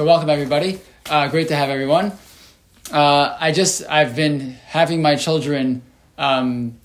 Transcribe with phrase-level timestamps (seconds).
[0.00, 0.80] So welcome everybody.
[1.10, 2.12] Uh, great to have everyone.
[2.90, 5.82] Uh, I just I've been having my children
[6.16, 6.78] um,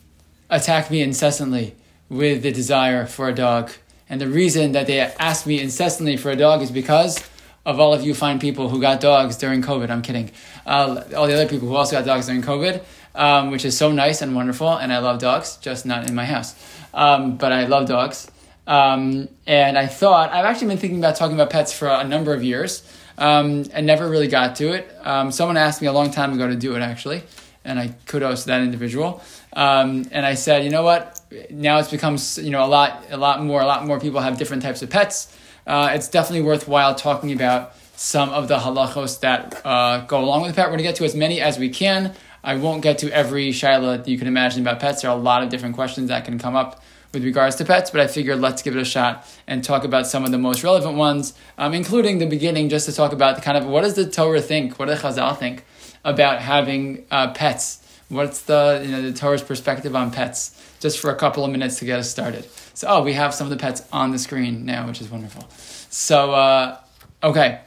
[0.49, 1.75] attack me incessantly
[2.09, 3.71] with the desire for a dog,
[4.09, 7.23] and the reason that they ask me incessantly for a dog is because
[7.65, 9.89] of all of you fine people who got dogs during COVID.
[9.89, 10.31] I'm kidding.
[10.65, 12.83] Uh, all the other people who also got dogs during COVID,
[13.15, 16.25] um, which is so nice and wonderful, and I love dogs, just not in my
[16.25, 16.53] house.
[16.93, 18.29] Um, but I love dogs.
[18.67, 22.33] Um, and I thought, I've actually been thinking about talking about pets for a number
[22.33, 22.83] of years
[23.17, 24.91] um, and never really got to it.
[25.01, 27.23] Um, someone asked me a long time ago to do it, actually,
[27.63, 29.23] and I kudos to that individual.
[29.53, 31.21] Um, and I said, you know what?
[31.49, 34.37] Now it's become you know a lot, a lot more, a lot more people have
[34.37, 35.35] different types of pets.
[35.65, 40.55] Uh, it's definitely worthwhile talking about some of the halachos that uh, go along with
[40.55, 40.69] the pet.
[40.69, 42.13] We're to get to as many as we can.
[42.43, 45.01] I won't get to every shaila that you can imagine about pets.
[45.01, 46.81] There are a lot of different questions that can come up
[47.15, 50.05] with regards to pets, but I figured let's give it a shot and talk about
[50.05, 53.41] some of the most relevant ones, um, including the beginning, just to talk about the
[53.41, 55.65] kind of what does the Torah think, what does Chazal think
[56.03, 57.81] about having uh, pets?
[58.09, 60.61] What's the you know the Torah's perspective on pets?
[60.79, 62.45] Just for a couple of minutes to get us started.
[62.75, 65.47] So, oh, we have some of the pets on the screen now, which is wonderful.
[65.89, 66.77] So, uh,
[67.23, 67.61] okay.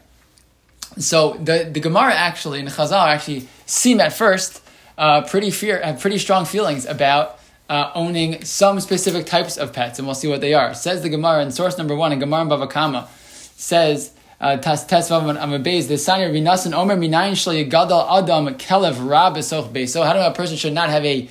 [0.98, 4.62] So the the Gemara actually and Chazal actually seem at first
[4.96, 7.37] uh, pretty fear have pretty strong feelings about
[7.68, 10.74] uh, owning some specific types of pets, and we'll see what they are.
[10.74, 13.08] Says the Gemara in source number one in Gemara Bava Kama,
[13.56, 19.34] says uh, Tas Tesvav Amabez the Sanir Vinasan Omer Minayin Shal Yigadal Adam Kelev Rab
[19.34, 21.28] Besoch So how do a person should not have a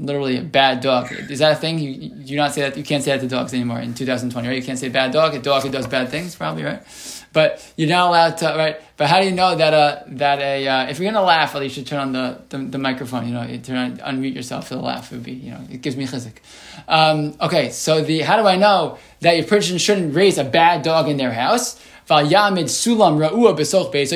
[0.00, 1.12] literally a bad dog?
[1.12, 1.78] Is that a thing?
[1.78, 2.76] You, you not say that.
[2.76, 4.56] You can't say that to dogs anymore in 2020, right?
[4.56, 5.34] You can't say bad dog.
[5.34, 6.82] A dog who does bad things, probably, right?
[7.32, 8.80] But you're not allowed to, right?
[8.96, 11.60] But how do you know that uh, that a uh, if you're gonna laugh, at
[11.60, 13.28] least you should turn on the, the, the, microphone.
[13.28, 15.12] You know, you turn on unmute yourself for the laugh.
[15.12, 16.38] It would be you know it gives me chizik.
[16.88, 20.82] Um, okay, so the how do I know that your person shouldn't raise a bad
[20.82, 21.80] dog in their house?
[22.08, 23.18] Sulam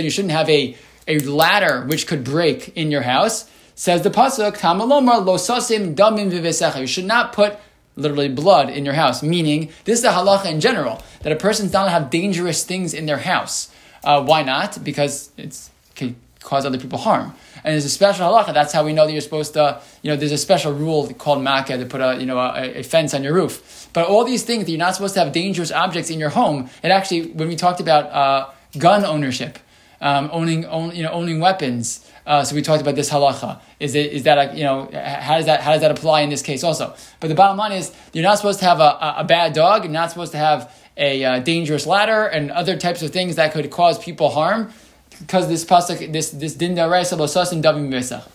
[0.02, 3.48] you shouldn't have a a ladder which could break in your house.
[3.74, 7.58] Says the pasuk, Tamalomar lo sasim damim You should not put
[7.96, 9.22] literally blood in your house.
[9.22, 12.94] Meaning, this is the halacha in general that a person's not to have dangerous things
[12.94, 13.70] in their house.
[14.02, 14.82] Uh, why not?
[14.84, 17.34] Because it can cause other people harm.
[17.64, 18.52] And there's a special halacha.
[18.52, 19.80] That's how we know that you're supposed to.
[20.02, 22.82] You know, there's a special rule called makkah to put a you know a, a,
[22.82, 23.88] fence on your roof.
[23.92, 26.68] But all these things that you're not supposed to have dangerous objects in your home.
[26.82, 29.58] It actually, when we talked about uh, gun ownership,
[30.00, 32.03] um, owning own, you know owning weapons.
[32.26, 33.60] Uh, so we talked about this halacha.
[33.78, 36.30] Is it is that a, you know how does that how does that apply in
[36.30, 36.94] this case also?
[37.20, 39.84] But the bottom line is you're not supposed to have a, a bad dog.
[39.84, 43.52] You're not supposed to have a uh, dangerous ladder and other types of things that
[43.52, 44.72] could cause people harm
[45.18, 48.26] because this pasuk this this din daraisa losasim davim mesach.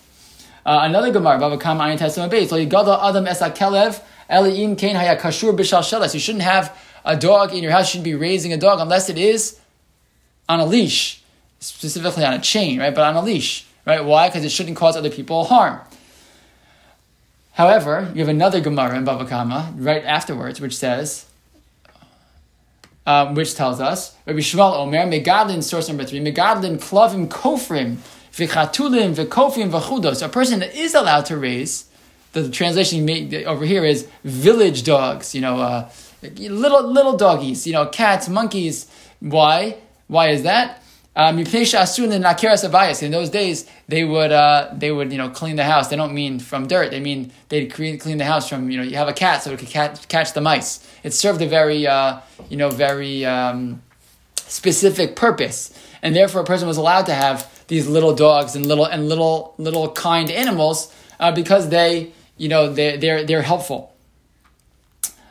[0.64, 4.94] Uh, another Gemara, Bava Kam Ayin Testament Beis, Lo Yigada Adam Es Kelev Eliim Kain
[4.94, 6.12] Haya Kashur Bishal Shelas.
[6.12, 7.86] You shouldn't have a dog in your house.
[7.88, 9.58] You shouldn't be raising a dog unless it is
[10.48, 11.22] on a leash,
[11.60, 12.94] specifically on a chain, right?
[12.94, 13.66] But on a leash.
[13.90, 14.04] Right?
[14.04, 14.28] Why?
[14.28, 15.80] Because it shouldn't cause other people harm.
[17.54, 21.26] However, you have another Gemara in Bava Kama right afterwards, which says,
[23.04, 27.96] um, which tells us, Rabbi Shmuel Omer, Megadlin, source number three, Megadlin klovim kofrim,
[28.32, 30.24] Vichatulim, v'kofim Vachudos.
[30.24, 31.90] A person that is allowed to raise,
[32.32, 33.00] the translation
[33.44, 35.90] over here is village dogs, you know, uh,
[36.38, 38.86] little little doggies, you know, cats, monkeys.
[39.18, 39.78] Why?
[40.06, 40.80] Why is that?
[41.20, 45.88] Um, in those days, they would uh, they would you know clean the house.
[45.88, 46.90] They don't mean from dirt.
[46.90, 49.58] They mean they'd clean the house from you know you have a cat so it
[49.58, 50.80] could catch, catch the mice.
[51.02, 53.82] It served a very uh, you know very um,
[54.36, 58.86] specific purpose, and therefore a person was allowed to have these little dogs and little
[58.86, 63.94] and little little kind animals uh, because they you know they they're they're helpful.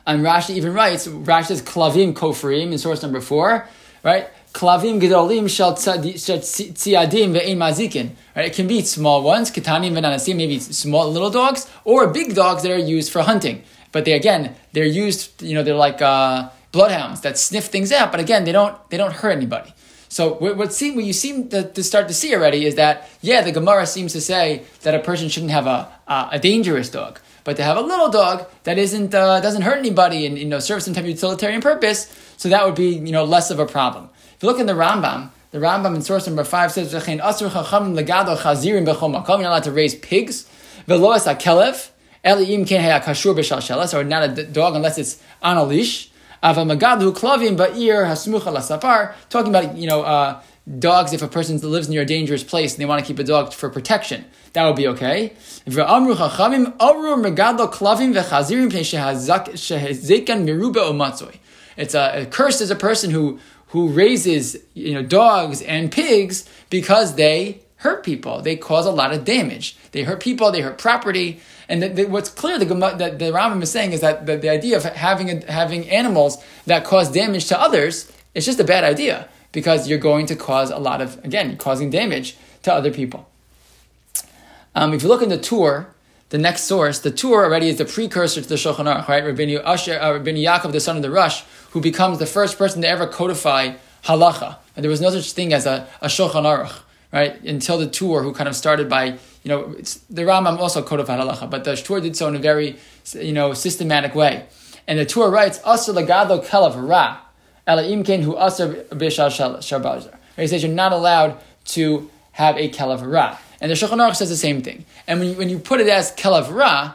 [0.06, 3.66] And Rashi even writes Rashi says klavim kofrim in source number four,
[4.04, 4.28] right?
[4.52, 8.10] Klavim gedolim shel tziadim ve'ein mazikin.
[8.34, 12.72] It can be small ones, ketanim ve'nanasim, maybe small little dogs, or big dogs that
[12.72, 13.62] are used for hunting.
[13.92, 15.42] But they again, they're used.
[15.42, 18.10] You know, they're like uh, bloodhounds that sniff things out.
[18.10, 19.72] But again, they don't they don't hurt anybody.
[20.08, 23.08] So what, what, see, what you seem to, to, start to see already is that
[23.20, 26.90] yeah, the Gemara seems to say that a person shouldn't have a a, a dangerous
[26.90, 30.46] dog, but to have a little dog that isn't uh, doesn't hurt anybody and you
[30.46, 33.60] know serves some type of utilitarian purpose, so that would be you know less of
[33.60, 34.09] a problem.
[34.40, 37.52] If you look in the Rambam, the Rambam in source number five says, "V'chein asur
[37.52, 40.46] chacham legado chazirim b'chol makom." You're not allowed to raise pigs.
[40.88, 41.90] Veloas akelev
[42.24, 46.10] eliim ken haya kashur b'shalshelas, or not a dog unless it's on a leash.
[46.42, 49.12] Avamagadu klavim ba'ir hasmucha lasapar.
[49.28, 50.00] Talking about you know.
[50.00, 50.40] Uh,
[50.78, 53.24] dogs if a person lives near a dangerous place and they want to keep a
[53.24, 54.24] dog for protection.
[54.52, 55.32] That would be okay.
[61.76, 63.38] It's a, a cursed is a person who
[63.70, 68.42] who raises you know dogs and pigs because they hurt people.
[68.42, 69.76] They cause a lot of damage.
[69.92, 70.52] They hurt people.
[70.52, 71.40] They hurt property.
[71.68, 74.50] And the, the, what's clear the, the, the Rambam is saying is that the, the
[74.50, 78.84] idea of having a, having animals that cause damage to others is just a bad
[78.84, 83.28] idea because you're going to cause a lot of again causing damage to other people.
[84.74, 85.88] Um, if you look in the Tur,
[86.28, 89.24] the next source, the Tur already is the precursor to the Shulchan Aruch, right?
[89.64, 93.06] Asher, uh, Yaakov, the son of the Rosh, who becomes the first person to ever
[93.06, 93.74] codify
[94.04, 94.56] halacha.
[94.76, 96.72] And there was no such thing as a, a Shulchan Aruch,
[97.12, 97.40] right?
[97.42, 99.74] Until the Tur, who kind of started by, you know,
[100.08, 102.76] the Rambam also codified halacha, but the Tur did so in a very,
[103.14, 104.46] you know, systematic way.
[104.86, 107.18] And the Tur writes, Asr lagado kelav ra,
[107.66, 110.16] ela imken hu asr bishal sharbazar.
[110.36, 113.38] He says you're not allowed to have a kelav ra.
[113.60, 114.86] And the Shulchan Aruch says the same thing.
[115.06, 116.94] And when you, when you put it as kelav ra,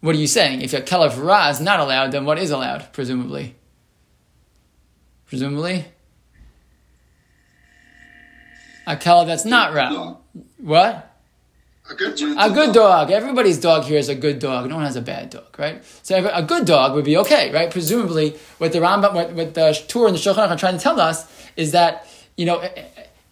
[0.00, 0.60] what are you saying?
[0.60, 3.54] If a kelav ra is not allowed, then what is allowed, presumably?
[5.32, 5.86] Presumably?
[8.86, 10.16] A kelav that's not ra.
[10.58, 11.16] What?
[11.88, 13.10] A good, a good dog.
[13.10, 14.68] Everybody's dog here is a good dog.
[14.68, 15.82] No one has a bad dog, right?
[16.02, 17.70] So a good dog would be okay, right?
[17.70, 21.00] Presumably, what the Rambam, what, what the Tur and the Shulchan are trying to tell
[21.00, 21.26] us
[21.56, 22.06] is that
[22.36, 22.68] you know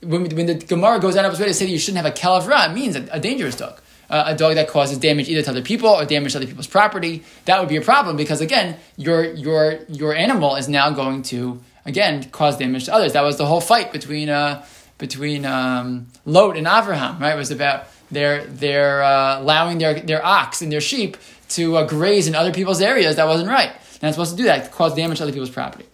[0.03, 2.15] when, when the Gemara goes out of its way to say that you shouldn't have
[2.17, 3.79] a it means a, a dangerous dog.
[4.09, 6.67] Uh, a dog that causes damage either to other people or damage to other people's
[6.67, 7.23] property.
[7.45, 11.61] That would be a problem because again, your your your animal is now going to
[11.85, 13.13] again cause damage to others.
[13.13, 14.65] That was the whole fight between uh,
[14.99, 17.21] between um, Lot and Avraham.
[17.21, 21.17] Right, it was about their their uh, allowing their their ox and their sheep
[21.51, 23.17] to uh, graze in other people's areas.
[23.17, 23.73] That wasn't right.
[24.01, 24.71] They're not supposed to do that.
[24.73, 25.87] Cause damage to other people's property.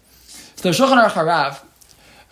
[0.57, 1.61] So the Shulchan Aruch Harav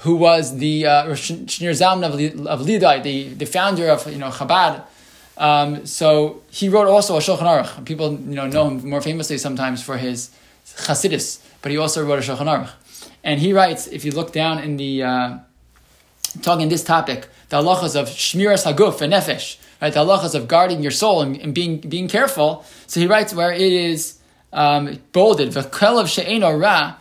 [0.04, 4.28] who was the uh, Shneur Zalman of, of Liadi, the, the founder of you know
[4.28, 4.84] Chabad.
[5.36, 7.84] Um, so he wrote also a Shulchan Aruch.
[7.86, 10.30] People you know know him more famously sometimes for his
[10.66, 12.70] Chasidus, but he also wrote a Shulchan Aruch.
[13.24, 15.38] And he writes, if you look down in the uh,
[16.42, 19.92] talking this topic, the halachas of shmiras haguf and nefesh, right?
[19.92, 22.64] The halachas of guarding your soul and, and, being being careful.
[22.86, 24.20] So he writes where it is
[24.52, 26.96] um, bolded, she'eno ra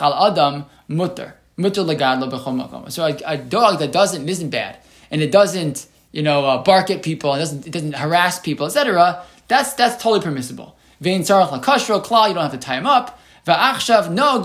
[0.00, 1.34] al adam mutter.
[1.58, 4.78] So a, a, dog that doesn't isn't bad,
[5.10, 8.66] and it doesn't you know uh, bark at people, and doesn't it doesn't harass people,
[8.66, 9.22] etc.
[9.48, 10.76] That's that's totally permissible.
[11.02, 13.18] Vein tzarach lakashro klal, you don't have to tie him up.
[13.44, 14.40] She'eno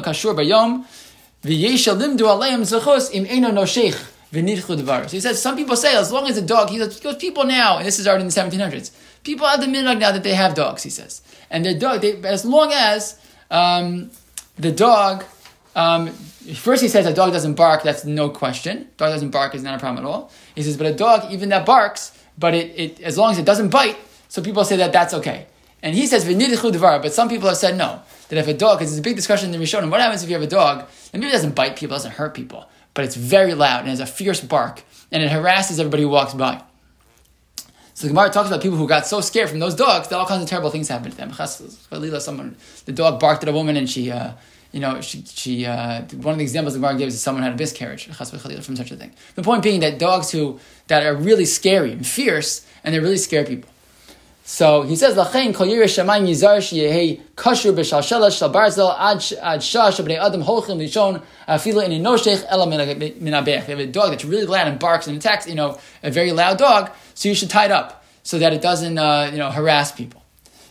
[0.00, 0.84] kashur bayom.
[1.42, 4.08] V'yesha limdu aleim zechus im eno noshech.
[4.32, 7.76] So he says, some people say, as long as the dog, he goes, people now,
[7.76, 8.90] and this is already in the 1700s,
[9.24, 11.20] people have the minhag now that they have dogs, he says.
[11.50, 13.20] And their dog, they, as long as
[13.50, 14.10] um,
[14.56, 15.24] the dog
[15.76, 16.08] um,
[16.54, 17.82] first, he says a dog doesn't bark.
[17.82, 18.88] That's no question.
[18.96, 20.30] Dog doesn't bark is not a problem at all.
[20.54, 23.44] He says, but a dog, even that barks, but it, it as long as it
[23.44, 23.98] doesn't bite,
[24.30, 25.46] so people say that that's okay.
[25.82, 28.02] And he says but some people have said no.
[28.28, 30.28] That if a dog, because there's a big discussion in the Rishonim, what happens if
[30.28, 33.16] you have a dog and maybe it doesn't bite people, doesn't hurt people, but it's
[33.16, 36.62] very loud and has a fierce bark and it harasses everybody who walks by.
[37.94, 40.26] So the Gemara talks about people who got so scared from those dogs that all
[40.26, 41.32] kinds of terrible things happened to them.
[42.20, 42.56] Someone,
[42.86, 44.32] the dog barked at a woman and she uh,
[44.72, 47.52] you know, she, she uh, one of the examples the Gemara gives is someone had
[47.52, 49.12] a miscarriage from such a thing.
[49.34, 53.18] The point being that dogs who that are really scary and fierce, and they're really
[53.18, 53.68] scare people.
[54.44, 60.42] So he says, "Lachein kol yireh shamayim yizar sheyehei barzel ad ad shah shabnei adam
[60.42, 64.78] lishon afilu in enoshech ela min abech." You have a dog that's really loud and
[64.80, 66.90] barks and attacks, you know, a very loud dog.
[67.14, 70.22] So you should tie it up so that it doesn't, uh, you know, harass people.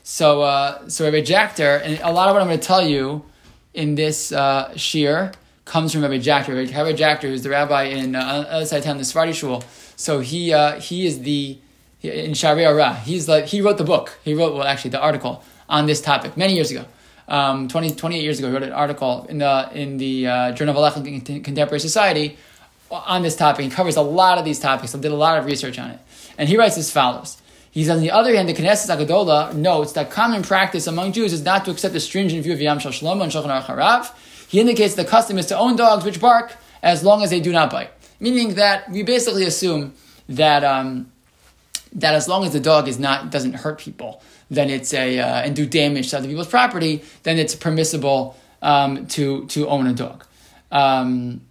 [0.04, 3.24] So, uh, so Rabbi Jachter, and a lot of what I'm going to tell you
[3.74, 5.32] in this uh, shir
[5.64, 6.56] comes from Rabbi Jachter.
[6.56, 9.64] Rabbi Jachter, who's the rabbi in uh, other side of town, the Sephardi shul.
[9.96, 11.60] So he uh, he is the
[12.02, 12.96] in Shaarei Orah.
[12.96, 14.18] He's like he wrote the book.
[14.24, 16.86] He wrote well actually the article on this topic many years ago.
[17.28, 20.78] Um, 20, 28 years ago, he wrote an article in the in the uh, Journal
[20.84, 22.38] of Halacha Contemporary Society
[22.90, 23.64] on this topic.
[23.66, 24.92] He covers a lot of these topics.
[24.92, 26.00] He did a lot of research on it,
[26.38, 27.38] and he writes as follows.
[27.72, 31.42] He's on the other hand, the Knesset Agadola notes that common practice among Jews is
[31.42, 34.12] not to accept the stringent view of Yam Shel Shlomo and Shulchan Aruch.
[34.50, 36.54] He indicates the custom is to own dogs which bark
[36.84, 39.94] as long as they do not bite, meaning that we basically assume
[40.28, 41.11] that um,
[41.94, 45.42] that as long as the dog is not doesn't hurt people, then it's a uh,
[45.42, 49.94] and do damage to other people's property, then it's permissible um, to to own a
[49.94, 50.26] dog.
[50.72, 51.42] Um,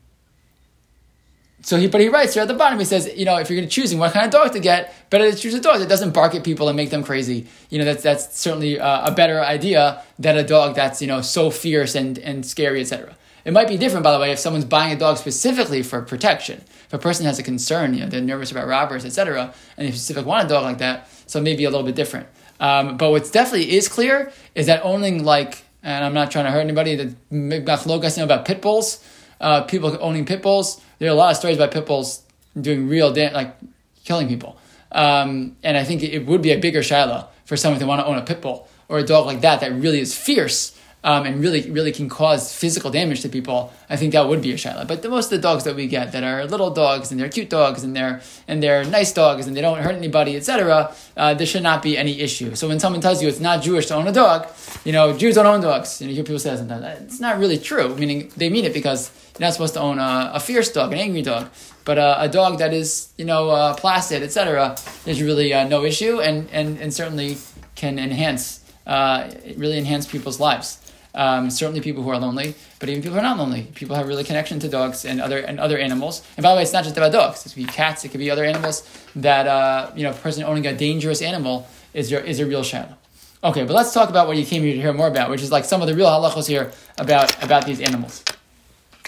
[1.63, 2.79] so he, but he writes here at the bottom.
[2.79, 4.95] He says, you know, if you're going to choosing what kind of dog to get,
[5.11, 7.47] better to choose a dog that doesn't bark at people and make them crazy.
[7.69, 11.21] You know, that's that's certainly uh, a better idea than a dog that's you know
[11.21, 13.15] so fierce and and scary, etc.
[13.45, 16.63] It might be different, by the way, if someone's buying a dog specifically for protection.
[16.91, 19.93] If a person has a concern, you know, they're nervous about robbers, etc., and they
[19.93, 22.27] specifically want a dog like that, so maybe a little bit different.
[22.59, 26.51] Um, but what's definitely is clear is that owning like and I'm not trying to
[26.51, 26.95] hurt anybody.
[26.97, 29.05] The machlokas know about pit bulls,
[29.41, 30.81] uh, people owning pit bulls.
[30.99, 32.23] There are a lot of stories about pit bulls
[32.61, 33.57] doing real like
[34.05, 34.59] killing people.
[34.93, 38.07] Um, and I think it would be a bigger shaila for someone to want to
[38.07, 41.41] own a pit bull or a dog like that that really is fierce um, and
[41.41, 44.87] really really can cause physical damage to people, I think that would be a shaila.
[44.87, 47.29] But the, most of the dogs that we get that are little dogs and they're
[47.29, 50.95] cute dogs and they're and they're nice dogs and they don't hurt anybody, etc.
[51.17, 52.55] Uh, there should not be any issue.
[52.55, 54.49] So when someone tells you it's not Jewish to own a dog,
[54.85, 56.01] you know Jews don't own dogs.
[56.01, 57.95] You, know, you hear people say that sometimes it's not really true.
[57.97, 60.99] Meaning they mean it because you're not supposed to own a, a fierce dog, an
[60.99, 61.51] angry dog.
[61.85, 65.85] But uh, a dog that is, you know, uh, placid, etc., there's really uh, no
[65.85, 67.39] issue, and, and, and certainly
[67.75, 70.80] can enhance, uh, really enhance people's lives.
[71.15, 73.63] Um, certainly people who are lonely, but even people who are not lonely.
[73.75, 76.23] People have really connection to dogs and other and other animals.
[76.37, 77.45] And by the way, it's not just about dogs.
[77.45, 78.05] It could be cats.
[78.05, 80.11] It could be other animals that uh, you know.
[80.11, 82.95] A person owning a dangerous animal is your, is a real shadow.
[83.43, 85.51] Okay, but let's talk about what you came here to hear more about, which is
[85.51, 88.23] like some of the real halachos here about about these animals.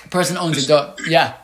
[0.05, 1.01] A person owns just, a dog.
[1.07, 1.35] Yeah.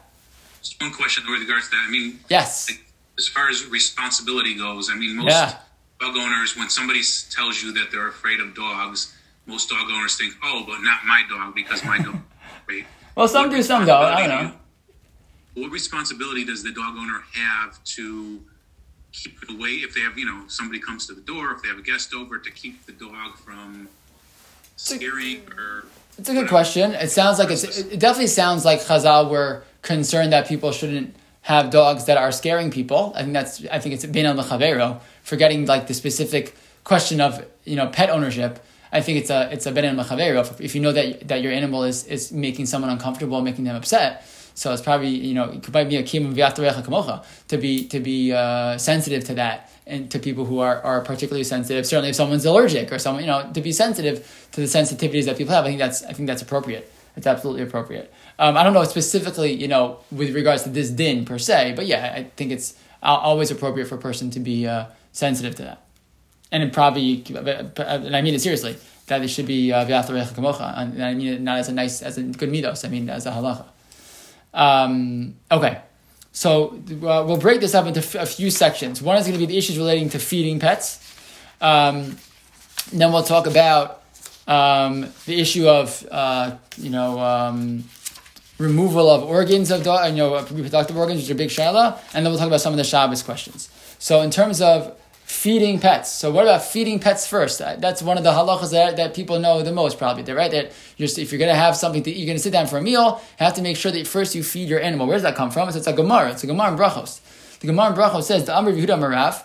[0.62, 1.84] Just one question with regards to that.
[1.86, 2.68] I mean, yes.
[2.70, 2.80] Like,
[3.18, 5.58] as far as responsibility goes, I mean, most yeah.
[6.00, 9.14] dog owners, when somebody tells you that they're afraid of dogs
[9.48, 12.16] most dog owners think, oh, but not my dog because my dog.
[12.68, 12.84] Right?
[13.16, 14.04] well, some what do, some don't.
[14.04, 14.52] I don't know.
[15.62, 18.40] what responsibility does the dog owner have to
[19.10, 21.68] keep it away if they have, you know, somebody comes to the door, if they
[21.68, 23.88] have a guest over, to keep the dog from
[24.76, 25.86] scaring or.
[26.18, 26.92] It's a good question.
[26.92, 27.64] It sounds like it's.
[27.64, 32.70] It definitely sounds like Chazal were concerned that people shouldn't have dogs that are scaring
[32.70, 33.12] people.
[33.14, 33.64] I think that's.
[33.66, 38.58] I think it's bein al forgetting like the specific question of you know pet ownership.
[38.92, 41.84] I think it's a it's a benin machavero if you know that that your animal
[41.84, 44.24] is is making someone uncomfortable, making them upset.
[44.54, 48.32] So it's probably you know it could be a kim kamocha to be to be
[48.32, 51.86] uh, sensitive to that and to people who are, are particularly sensitive.
[51.86, 55.36] Certainly, if someone's allergic or someone you know to be sensitive to the sensitivities that
[55.36, 56.90] people have, I think that's I think that's appropriate.
[57.16, 58.12] It's absolutely appropriate.
[58.38, 61.86] Um, I don't know specifically you know with regards to this din per se, but
[61.86, 65.87] yeah, I think it's always appropriate for a person to be uh, sensitive to that
[66.50, 68.76] and it probably, and I mean it seriously,
[69.06, 72.18] that it should be uh, kamocha, and I mean it not as a nice, as
[72.18, 73.64] a good midos, I mean as a halacha.
[74.54, 75.82] Um, okay,
[76.32, 79.02] so uh, we'll break this up into f- a few sections.
[79.02, 81.04] One is going to be the issues relating to feeding pets.
[81.60, 82.16] Um,
[82.92, 84.02] then we'll talk about
[84.46, 87.84] um, the issue of, uh, you know, um,
[88.58, 92.32] removal of organs of dog, you know, reproductive organs, which are big shaila, and then
[92.32, 93.68] we'll talk about some of the Shabbos questions.
[93.98, 94.96] So in terms of
[95.28, 96.10] feeding pets.
[96.10, 97.60] So what about feeding pets first?
[97.60, 100.22] Uh, that's one of the halachas that, that people know the most probably.
[100.32, 102.52] Right that you're, if you're going to have something to eat, you're going to sit
[102.52, 105.06] down for a meal, you have to make sure that first you feed your animal.
[105.06, 105.68] Where does that come from?
[105.68, 106.30] It's, it's a Gemara.
[106.30, 107.20] It's a Gemara in Brachos.
[107.60, 109.44] The Gemara in Brachos says, the Amr Yehuda Marav,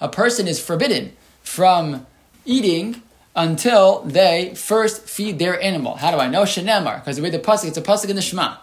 [0.00, 2.06] a person is forbidden from
[2.44, 3.02] eating
[3.34, 5.96] until they first feed their animal.
[5.96, 6.44] How do I know?
[6.44, 8.58] Shenemar, because the way the pasuk, it's a pasuk in the Shema.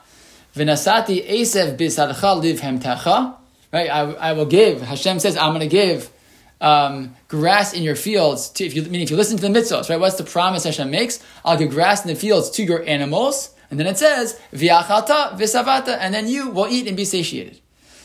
[0.55, 3.35] V'nasati esev bisarcha livhem techa.
[3.71, 4.81] Right, I, I will give.
[4.81, 6.11] Hashem says, I'm going to give
[6.59, 8.49] um, grass in your fields.
[8.49, 9.99] To, if you mean if you listen to the mitzvahs, right?
[9.99, 11.23] What's the promise Hashem makes?
[11.45, 15.97] I'll give grass in the fields to your animals, and then it says v'achalta visavata,
[15.99, 17.61] and then you will eat and be satiated.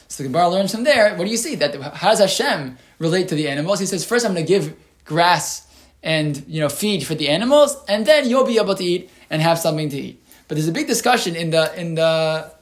[0.08, 1.16] So the Gemara learns from there.
[1.16, 1.56] What do you see?
[1.56, 3.80] That how does Hashem relate to the animals?
[3.80, 5.66] He says, first I'm going to give grass
[6.02, 9.42] and you know feed for the animals, and then you'll be able to eat and
[9.42, 10.22] have something to eat.
[10.48, 12.52] But there's a big discussion in the in the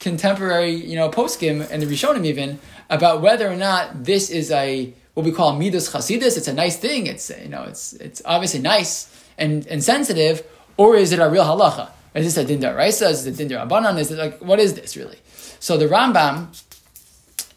[0.00, 2.58] contemporary, you know, poskim and the Rishonim even
[2.90, 6.36] about whether or not this is a what we call midas chasidus.
[6.36, 7.06] It's a nice thing.
[7.06, 10.46] It's you know, it's it's obviously nice and, and sensitive,
[10.76, 11.90] or is it a real halacha?
[12.14, 13.08] Is this a dindar raisa?
[13.08, 13.98] Is it a dindar abanan?
[13.98, 15.18] Is it like what is this really?
[15.58, 16.48] So the Rambam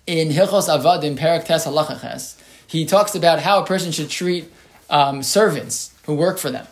[0.07, 4.51] in Hilchos Avadim Perak Tes Halachaches, he talks about how a person should treat
[4.89, 6.65] um, servants who work for them.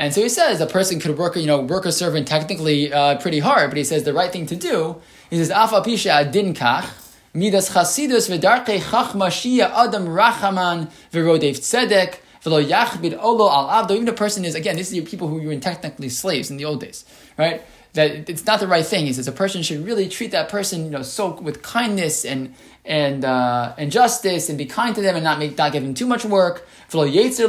[0.00, 3.18] And so he says a person could work, you know, work a servant technically uh,
[3.20, 4.96] pretty hard, but he says the right thing to do.
[5.28, 6.88] He says afa pisha adin kach
[7.34, 13.90] midas chasidus v'darkei chachma shia adam rachaman v'rodev tzedek v'lo yachbid olo al abdo.
[13.90, 16.80] Even a person is again, this is people who were technically slaves in the old
[16.80, 17.04] days,
[17.36, 17.62] right?
[17.92, 19.04] That it's not the right thing.
[19.04, 22.54] He says a person should really treat that person, you know, so with kindness and
[22.90, 25.94] and uh, and justice and be kind to them and not make not give them
[25.94, 26.66] too much work.
[26.92, 27.48] You should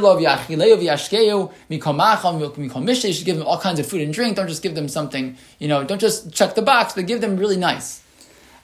[3.36, 4.36] them all kinds of food and drink.
[4.36, 7.36] Don't just give them something, you know, don't just check the box, but give them
[7.36, 8.04] really nice.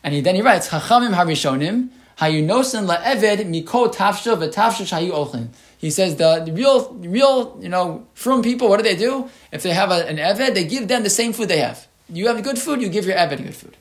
[0.05, 5.49] And he, then he writes, Chachamim harishonim, hayunosin la'eved miko tafsha v'tafsha shayu ochin.
[5.79, 9.29] He says the, the, real, real, you know, from people, what do they do?
[9.51, 11.89] If they have a, an eved, they give them the same food they have.
[12.09, 13.77] You have good food, you give your eved good food.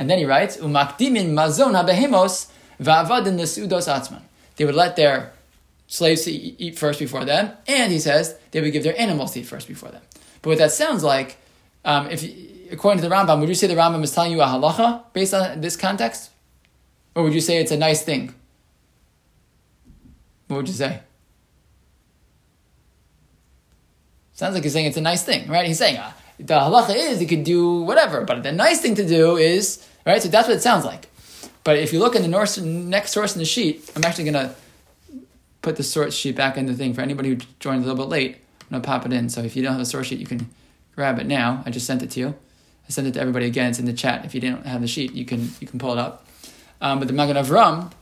[0.00, 4.22] And then he writes, umakdimin mazon habehemos va'avadin lesudos atzman.
[4.56, 5.34] They would let their
[5.88, 9.40] slaves to eat first before them, and he says they would give their animals to
[9.40, 10.00] eat first before them.
[10.40, 11.36] But what that sounds like,
[11.84, 12.24] um, if
[12.72, 15.34] according to the Rambam, would you say the Rambam is telling you a halacha based
[15.34, 16.30] on this context,
[17.14, 18.34] or would you say it's a nice thing?
[20.48, 21.00] What would you say?
[24.32, 25.66] Sounds like he's saying it's a nice thing, right?
[25.66, 29.06] He's saying uh, the halacha is you could do whatever, but the nice thing to
[29.06, 30.22] do is right.
[30.22, 31.08] So that's what it sounds like.
[31.64, 34.48] But if you look in the north, next source in the sheet, I'm actually going
[34.48, 34.54] to
[35.62, 38.08] put the source sheet back in the thing for anybody who joined a little bit
[38.08, 38.36] late.
[38.62, 39.28] I'm going to pop it in.
[39.28, 40.48] So if you don't have a source sheet, you can
[40.96, 41.62] grab it now.
[41.66, 42.28] I just sent it to you.
[42.28, 43.70] I sent it to everybody again.
[43.70, 44.24] It's in the chat.
[44.24, 46.26] If you didn't have the sheet, you can you can pull it up.
[46.80, 47.92] Um, but the Magen Avram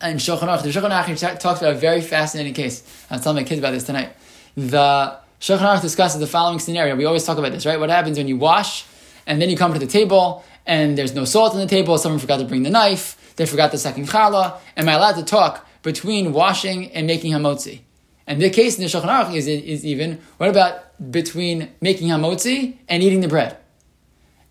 [0.00, 2.82] and Shulchan Aruch, the Shulchan Aruch talks about a very fascinating case.
[3.10, 4.12] I was telling my kids about this tonight.
[4.56, 6.94] The Shulchan discusses the following scenario.
[6.96, 7.80] We always talk about this, right?
[7.80, 8.84] What happens when you wash
[9.26, 12.18] and then you come to the table and there's no salt on the table, someone
[12.18, 14.58] forgot to bring the knife, they forgot the second challah.
[14.76, 17.80] Am I allowed to talk between washing and making hamotzi?
[18.26, 23.02] And the case in the Shulchan is, is even, what about between making hamotzi and
[23.02, 23.56] eating the bread?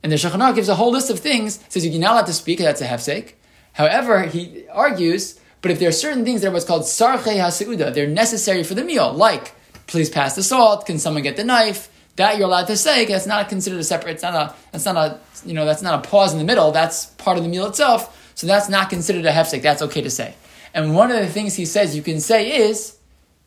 [0.01, 2.57] And the Shulchan gives a whole list of things, says you're not allowed to speak,
[2.57, 3.33] that's a hefsek.
[3.73, 7.93] However, he argues, but if there are certain things that are what's called sarche haseuda,
[7.93, 9.53] they're necessary for the meal, like
[9.89, 13.25] please pass the salt, can someone get the knife, that you're allowed to say, that's
[13.25, 16.07] not considered a separate, it's not a, that's not a, you know, that's not a
[16.07, 19.31] pause in the middle, that's part of the meal itself, so that's not considered a
[19.31, 20.35] hefsek, that's okay to say.
[20.73, 22.97] And one of the things he says you can say is,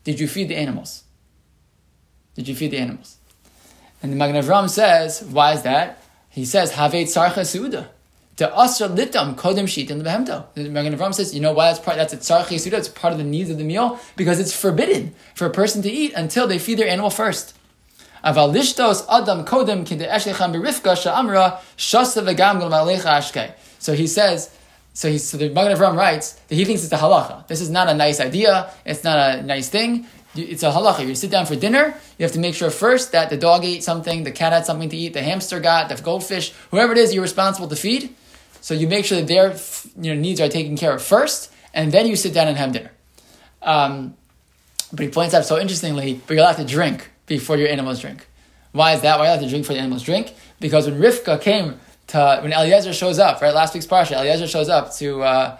[0.03, 1.03] did you feed the animals?
[2.35, 3.17] Did you feed the animals?
[4.01, 6.03] And the Magen Avram says, why is that?
[6.29, 7.89] He says, Havet Sarcha Suda.
[8.35, 10.25] The Asra Litam Kodem Sheet in the Magen
[10.97, 13.23] Avram says, you know why that's part that's a Sarcha Suda, it's part of the
[13.23, 16.79] needs of the meal, because it's forbidden for a person to eat until they feed
[16.79, 17.55] their animal first.
[18.23, 21.59] Aval lishtos adam kodem kinde eshlechem berifka sha'amra.
[23.79, 24.49] So he says,
[24.93, 27.45] so, he, so the Magen Avram writes that he thinks it's a halacha.
[27.47, 28.71] This is not a nice idea.
[28.85, 30.07] It's not a nice thing.
[30.35, 31.07] It's a halacha.
[31.07, 31.93] You sit down for dinner.
[32.17, 34.89] You have to make sure first that the dog ate something, the cat had something
[34.89, 38.15] to eat, the hamster got, the goldfish, whoever it is you're responsible to feed.
[38.63, 39.53] So you make sure that their
[40.01, 42.71] you know, needs are taken care of first, and then you sit down and have
[42.71, 42.91] dinner.
[43.61, 44.15] Um,
[44.93, 48.25] but he points out so interestingly, but you're allowed to drink before your animals drink.
[48.71, 49.19] Why is that?
[49.19, 50.33] Why are you allowed to drink before the animals drink?
[50.61, 54.69] Because when Rivka came to, when Eliezer shows up, right, last week's parsha, Eliezer shows
[54.69, 55.59] up to, uh,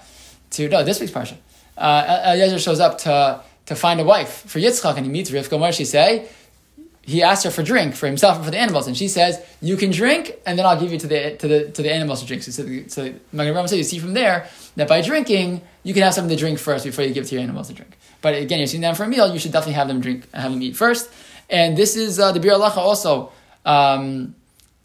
[0.52, 1.36] to no, this week's parsha.
[1.78, 5.60] Uh, Eliezer shows up to, to find a wife for Yitzchak, and he meets Rivka.
[5.60, 6.30] What does she say?
[7.06, 9.76] He asks her for drink for himself and for the animals, and she says, "You
[9.76, 12.26] can drink, and then I'll give you to the to the to the animals to
[12.26, 16.04] drink." So, so, so Magen says, "You see from there that by drinking, you can
[16.04, 18.60] have something to drink first before you give to your animals to drink." But again,
[18.60, 20.78] you're sitting down for a meal, you should definitely have them drink, have them eat
[20.78, 21.12] first.
[21.50, 23.32] And this is uh, the Biur Halacha also.
[23.66, 24.36] Um,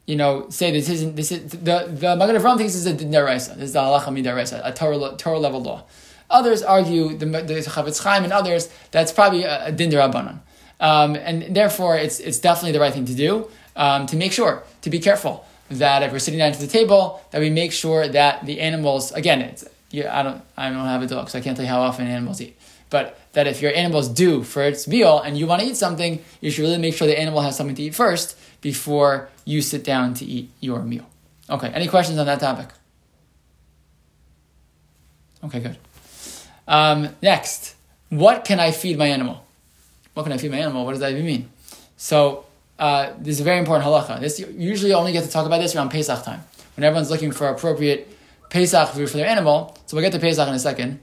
[0.09, 2.95] you know, say this isn't this is the the Magen Avram thinks this is a
[2.95, 3.55] deraisa.
[3.57, 5.85] This is the halacha midaraisa, a Torah, Torah level law.
[6.31, 10.41] Others argue the the Chafetz Chaim and others that's probably a, a din derabanan,
[10.81, 14.63] um, and therefore it's it's definitely the right thing to do um, to make sure
[14.83, 18.09] to be careful that if we're sitting down to the table that we make sure
[18.09, 21.41] that the animals again it's yeah, I don't I don't have a dog so I
[21.41, 22.59] can't tell you how often animals eat,
[22.91, 25.77] but that if your animal is due for its meal and you want to eat
[25.77, 29.63] something, you should really make sure the animal has something to eat first before you
[29.63, 31.07] sit down to eat your meal.
[31.49, 32.69] Okay, any questions on that topic?
[35.45, 35.79] Okay, good.
[36.67, 37.77] Um, next,
[38.11, 39.45] what can I feed my animal?
[40.19, 40.85] What can I feed my animal?
[40.85, 41.49] What does that even mean?
[41.97, 42.45] So,
[42.77, 44.19] uh, this is a very important halacha.
[44.19, 46.41] This usually only get to talk about this around Pesach time,
[46.75, 48.09] when everyone's looking for appropriate
[48.51, 49.79] Pesach food for their animal.
[49.87, 50.99] So we'll get to Pesach in a second.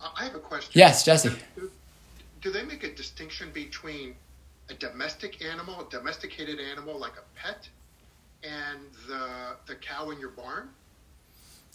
[0.00, 0.70] I have a question.
[0.72, 1.30] Yes, Jesse.
[1.56, 1.68] Do,
[2.42, 4.14] do they make a distinction between
[4.70, 7.68] a domestic animal, a domesticated animal like a pet,
[8.44, 10.68] and the the cow in your barn?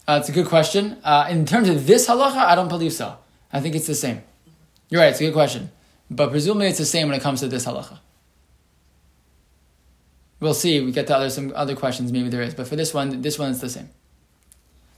[0.08, 0.96] Uh, it's a good question.
[1.04, 3.18] Uh, in terms of this halacha, I don't believe so.
[3.52, 4.22] I think it's the same.
[4.94, 5.08] You're right.
[5.08, 5.72] It's a good question,
[6.08, 7.98] but presumably it's the same when it comes to this halacha.
[10.38, 10.80] We'll see.
[10.80, 12.12] We get to other some other questions.
[12.12, 13.88] Maybe there is, but for this one, this one is the same,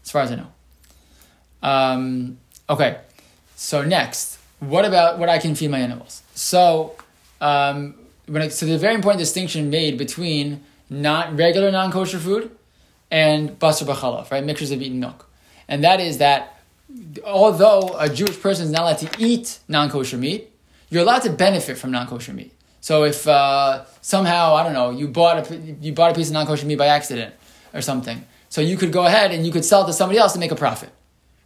[0.05, 0.49] as far as I know.
[1.63, 2.37] Um,
[2.69, 2.99] okay.
[3.55, 6.23] So next, what about what I can feed my animals?
[6.35, 6.95] So
[7.41, 7.95] um,
[8.27, 12.55] when it, so a very important distinction made between not regular non kosher food
[13.11, 14.45] and basar b'chalav, right?
[14.45, 15.27] Mixtures of meat and milk,
[15.69, 16.56] and that is that
[17.25, 20.51] although a Jewish person is not allowed to eat non kosher meat,
[20.91, 22.53] you're allowed to benefit from non kosher meat.
[22.81, 26.35] So if uh, somehow I don't know you bought a you bought a piece of
[26.35, 27.35] non kosher meat by accident
[27.75, 30.33] or something, so you could go ahead and you could sell it to somebody else
[30.35, 30.91] to make a profit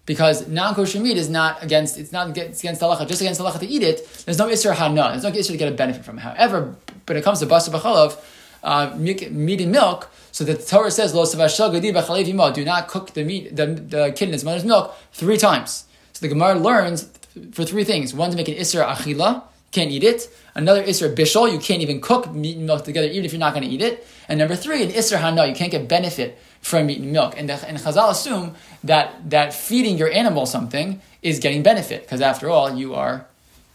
[0.07, 3.67] because non-kosher meat is not against it's not against, against halacha, just against halacha to
[3.67, 4.07] eat it.
[4.25, 5.11] There's no isra hana.
[5.11, 6.19] There's no isra to get a benefit from.
[6.19, 6.75] However,
[7.07, 8.19] when it comes to basar b'chalav,
[8.63, 14.13] uh, meat and milk, so the Torah says do not cook the meat the, the
[14.17, 15.85] kid in mother's milk three times.
[16.13, 17.09] So the Gemara learns
[17.53, 18.15] for three things.
[18.15, 19.43] One to make an isra achila,
[19.73, 20.29] can't eat it.
[20.55, 23.55] Another isra bishol, you can't even cook meat and milk together, even if you're not
[23.55, 24.07] going to eat it.
[24.29, 27.35] And number three, an isra hana, you can't get benefit from meat and milk.
[27.37, 32.21] And, the, and Chazal assume that that feeding your animal something is getting benefit because
[32.21, 33.27] after all, you are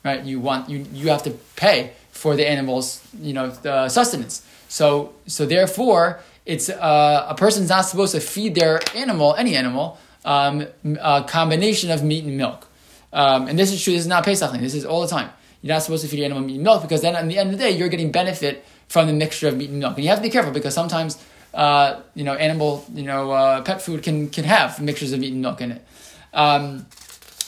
[0.04, 0.24] right.
[0.24, 4.46] You want you you have to pay for the animal's you know the sustenance.
[4.76, 9.98] So so therefore, it's uh, a person's not supposed to feed their animal any animal
[10.26, 10.68] um,
[11.00, 12.68] a combination of meat and milk.
[13.14, 13.94] Um, and this is true.
[13.94, 14.52] This is not Pesach.
[14.60, 15.30] This is all the time.
[15.62, 17.52] You're not supposed to feed your animal meat and milk because then, at the end
[17.52, 19.96] of the day, you're getting benefit from the mixture of meat and milk.
[19.96, 21.18] And you have to be careful because sometimes,
[21.54, 25.32] uh, you know, animal, you know, uh, pet food can can have mixtures of meat
[25.32, 25.82] and milk in it.
[26.34, 26.86] Um,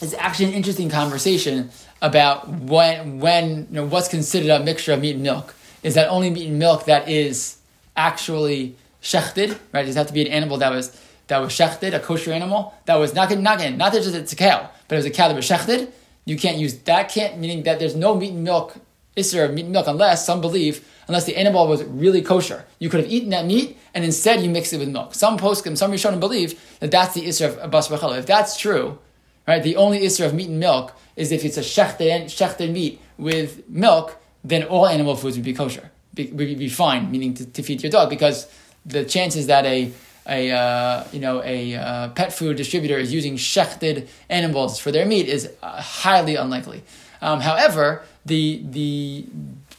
[0.02, 5.02] it's actually an interesting conversation about when when you know what's considered a mixture of
[5.02, 5.54] meat and milk.
[5.84, 7.58] Is that only meat and milk that is
[7.96, 9.86] actually shechted, right?
[9.86, 12.96] Does have to be an animal that was that was shechted, a kosher animal that
[12.96, 15.48] was not not not just it's a cow, but it was a cow that was
[15.48, 15.92] shechted.
[16.26, 17.10] You can't use that.
[17.10, 18.78] Can't meaning that there's no meat and milk
[19.16, 22.66] isser of meat and milk unless some believe unless the animal was really kosher.
[22.80, 25.16] You could have eaten that meat and instead you mix it with milk.
[25.16, 29.00] Some poskim, some Rishonim believe that that's the isser of bas If that's true,
[29.48, 33.02] right, the only isser of meat and milk is if it's a shechted, shechted meat
[33.18, 37.46] with milk, then all animal foods would be kosher, be, would be fine, meaning to,
[37.46, 38.48] to feed your dog because
[38.86, 39.92] the chances that a
[40.28, 45.06] a uh, you know a uh, pet food distributor is using shechted animals for their
[45.06, 46.84] meat is uh, highly unlikely.
[47.22, 49.26] Um, however, the the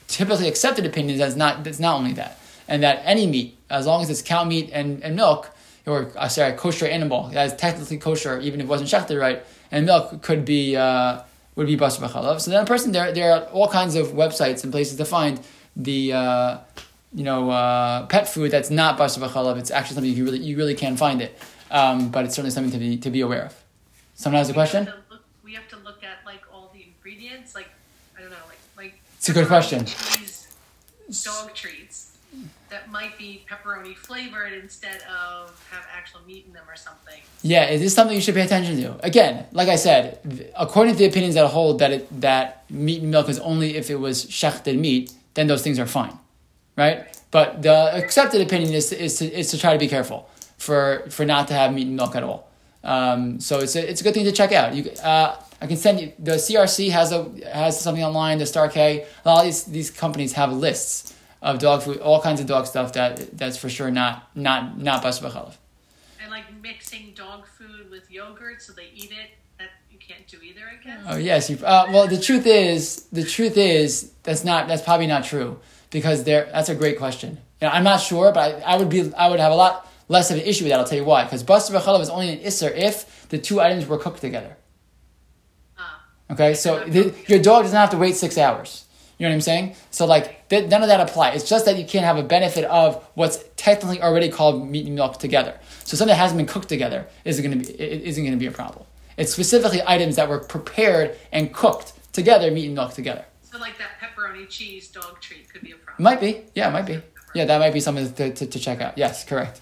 [0.06, 4.02] typically accepted opinion is not that's not only that, and that any meat, as long
[4.02, 5.50] as it's cow meat and, and milk,
[5.86, 9.44] or uh, sorry, kosher animal that is technically kosher, even if it wasn't shechted right,
[9.70, 11.20] and milk could be uh,
[11.58, 12.40] would be basar b'chalav.
[12.40, 15.40] So then a person there there are all kinds of websites and places to find
[15.76, 16.58] the uh,
[17.12, 20.56] you know, uh, pet food that's not basar b'chalav, it's actually something you really you
[20.56, 21.36] really can find it.
[21.70, 23.64] Um, but it's certainly something to be to be aware of.
[24.14, 24.84] Someone has a question.
[24.84, 27.68] We have, look, we have to look at like all the ingredients, like
[28.16, 29.00] I don't know, like like.
[29.16, 29.84] It's a good question.
[29.84, 32.07] These dog treats
[32.70, 37.20] that might be pepperoni flavored instead of have actual meat in them or something.
[37.42, 39.04] Yeah, it is something you should pay attention to.
[39.04, 43.11] Again, like I said, according to the opinions that hold that it, that meat and
[43.11, 46.18] milk is only if it was shechted meat, then those things are fine
[46.78, 47.20] right?
[47.31, 51.04] But the accepted opinion is to, is to, is to try to be careful for,
[51.11, 52.48] for not to have meat and milk at all.
[52.85, 54.74] Um, so it's a, it's a good thing to check out.
[54.74, 58.38] You, uh, I can send you the CRC has a has something online.
[58.38, 62.20] The Star K, a lot of these these companies have lists of dog food, all
[62.20, 65.57] kinds of dog stuff that that's for sure not not not basar b'chalav.
[66.20, 69.31] And like mixing dog food with yogurt so they eat it.
[69.59, 71.05] That you can't do either, I guess.
[71.09, 71.59] Oh yes, you.
[71.64, 75.59] Uh, well, the truth is, the truth is that's not that's probably not true
[75.90, 77.38] because there that's a great question.
[77.61, 79.88] You know, I'm not sure, but I, I, would be I would have a lot
[80.09, 80.79] less of an issue with that.
[80.79, 81.24] I'll tell you why.
[81.24, 84.57] Because basar b'chalav is only an isser if the two items were cooked together.
[85.77, 86.05] Ah.
[86.31, 88.85] Okay, so the, your dog doesn't have to wait six hours.
[89.18, 89.74] You know what I'm saying?
[89.90, 91.31] So like th- none of that apply.
[91.31, 94.94] It's just that you can't have a benefit of what's technically already called meat and
[94.94, 95.59] milk together.
[95.85, 98.38] So something that hasn't been cooked together isn't going to be it isn't going to
[98.38, 98.87] be a problem.
[99.16, 103.24] It's specifically items that were prepared and cooked together, meat and milk together.
[103.42, 106.04] So like that pepperoni cheese dog treat could be a problem.
[106.04, 106.42] Might be.
[106.54, 107.02] Yeah, might be.
[107.35, 108.96] Yeah, that might be something to, to, to check out.
[108.96, 109.61] Yes, correct.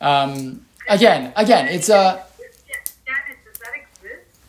[0.00, 1.96] Um, again, again, it's a.
[1.96, 4.40] Uh, does that exist?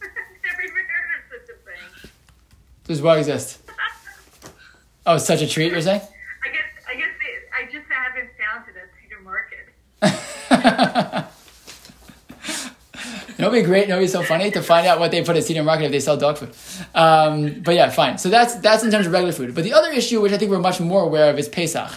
[0.00, 2.10] Never even heard of such a thing.
[2.84, 3.58] Does what exist?
[5.06, 6.00] Oh, it's such a treat, you're saying?
[6.00, 9.68] I guess I guess they, I just haven't found it at Cedar Market.
[13.38, 13.90] It'll be great.
[13.90, 16.00] It'll be so funny to find out what they put at Cedar Market if they
[16.00, 16.54] sell dog food.
[16.94, 18.16] Um, but yeah, fine.
[18.16, 19.54] So that's that's in terms of regular food.
[19.54, 21.90] But the other issue, which I think we're much more aware of, is Pesach.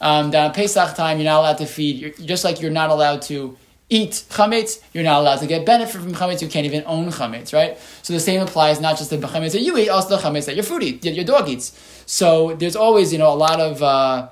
[0.00, 1.96] Um, that Pesach time, you're not allowed to feed.
[1.96, 3.56] You're, just like you're not allowed to
[3.90, 6.42] eat chametz, you're not allowed to get benefit from chametz.
[6.42, 7.78] You can't even own chametz, right?
[8.02, 10.46] So the same applies not just to the chametz that you eat, also the chametz
[10.46, 11.97] that your food eats, your dog eats.
[12.08, 14.28] So there's always, you know, a lot of uh,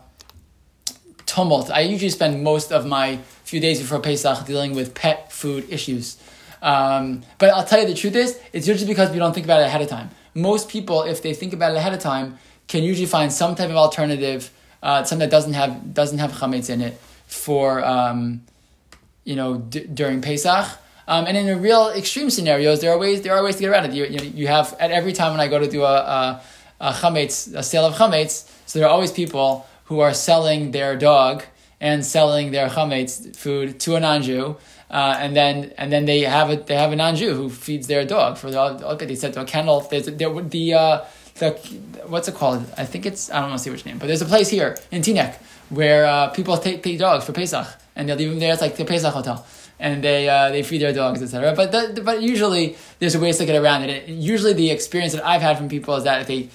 [1.26, 1.70] tumult.
[1.70, 6.16] I usually spend most of my few days before Pesach dealing with pet food issues.
[6.62, 9.60] Um, but I'll tell you the truth is, it's usually because we don't think about
[9.60, 10.08] it ahead of time.
[10.32, 13.68] Most people, if they think about it ahead of time, can usually find some type
[13.68, 14.50] of alternative,
[14.82, 18.40] uh, something that doesn't have doesn't have chametz in it for um,
[19.24, 20.66] you know d- during Pesach.
[21.08, 23.68] Um, and in the real extreme scenarios, there are ways there are ways to get
[23.68, 23.92] around it.
[23.92, 26.42] You, you, you have at every time when I go to do a, a,
[26.80, 30.96] a chametz, a sale of chametz, so there are always people who are selling their
[30.96, 31.44] dog
[31.80, 34.56] and selling their chametz food to a non-Jew.
[34.88, 38.04] Uh, and then and then they have a they have a non-Jew who feeds their
[38.04, 41.04] dog for the okay they said to a kennel there's there the uh,
[41.40, 41.50] the
[42.06, 44.22] what's it called I think it's I don't want to say which name but there's
[44.22, 45.34] a place here in Teaneck
[45.70, 48.84] where uh, people take, dogs for Pesach and they leave them there it's like the
[48.84, 49.44] Pesach hotel
[49.78, 51.54] and they uh, they feed their dogs, etc.
[51.54, 53.90] But but usually there's a ways to get around it.
[53.90, 54.08] it.
[54.08, 56.48] Usually the experience that I've had from people is that if they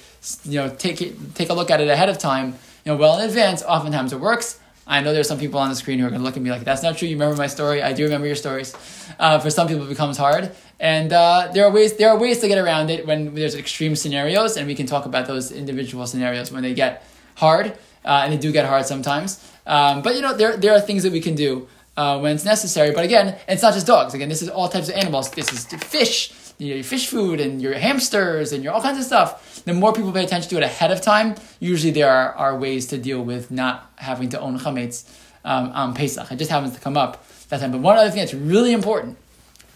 [0.43, 2.47] you know take it, take a look at it ahead of time,
[2.86, 4.60] you know, well in advance, oftentimes it works.
[4.88, 6.51] I know there's some people on the screen who are going to look at me
[6.51, 7.07] like, that's not true.
[7.07, 7.81] You remember my story.
[7.81, 8.75] I do remember your stories.
[9.19, 10.51] Uh, for some people, it becomes hard.
[10.79, 13.95] And uh, there, are ways, there are ways to get around it when there's extreme
[13.95, 17.05] scenarios, and we can talk about those individual scenarios when they get
[17.36, 17.67] hard,
[18.03, 19.39] uh, and they do get hard sometimes.
[19.67, 22.45] Um, but, you know, there, there are things that we can do uh, when it's
[22.45, 22.91] necessary.
[22.91, 24.13] But again, it's not just dogs.
[24.13, 25.29] Again, this is all types of animals.
[25.31, 26.31] This is fish,
[26.67, 29.63] your fish food, and your hamsters, and your all kinds of stuff.
[29.65, 32.88] The more people pay attention to it ahead of time, usually there are, are ways
[32.88, 35.06] to deal with not having to own chametz
[35.43, 36.32] um, on Pesach.
[36.32, 37.71] It just happens to come up that time.
[37.71, 39.17] But one other thing that's really important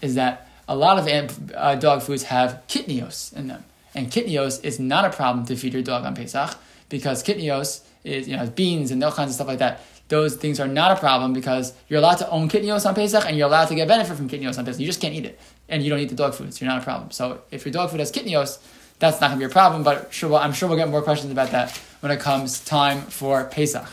[0.01, 3.63] is that a lot of uh, dog foods have kitnios in them.
[3.93, 6.57] And kitnios is not a problem to feed your dog on Pesach
[6.89, 9.81] because kitnios is, you know, beans and all kinds of stuff like that.
[10.07, 13.37] Those things are not a problem because you're allowed to own kitnios on Pesach and
[13.37, 14.79] you're allowed to get benefit from kitnios on Pesach.
[14.79, 15.39] You just can't eat it.
[15.67, 17.11] And you don't eat the dog food, so you're not a problem.
[17.11, 18.59] So if your dog food has kitnios,
[18.99, 21.01] that's not going to be a problem, but sure, well, I'm sure we'll get more
[21.01, 23.87] questions about that when it comes time for Pesach.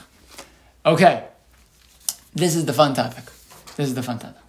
[0.85, 1.25] Okay,
[2.35, 3.25] this is the fun topic.
[3.77, 4.43] This is the fun topic.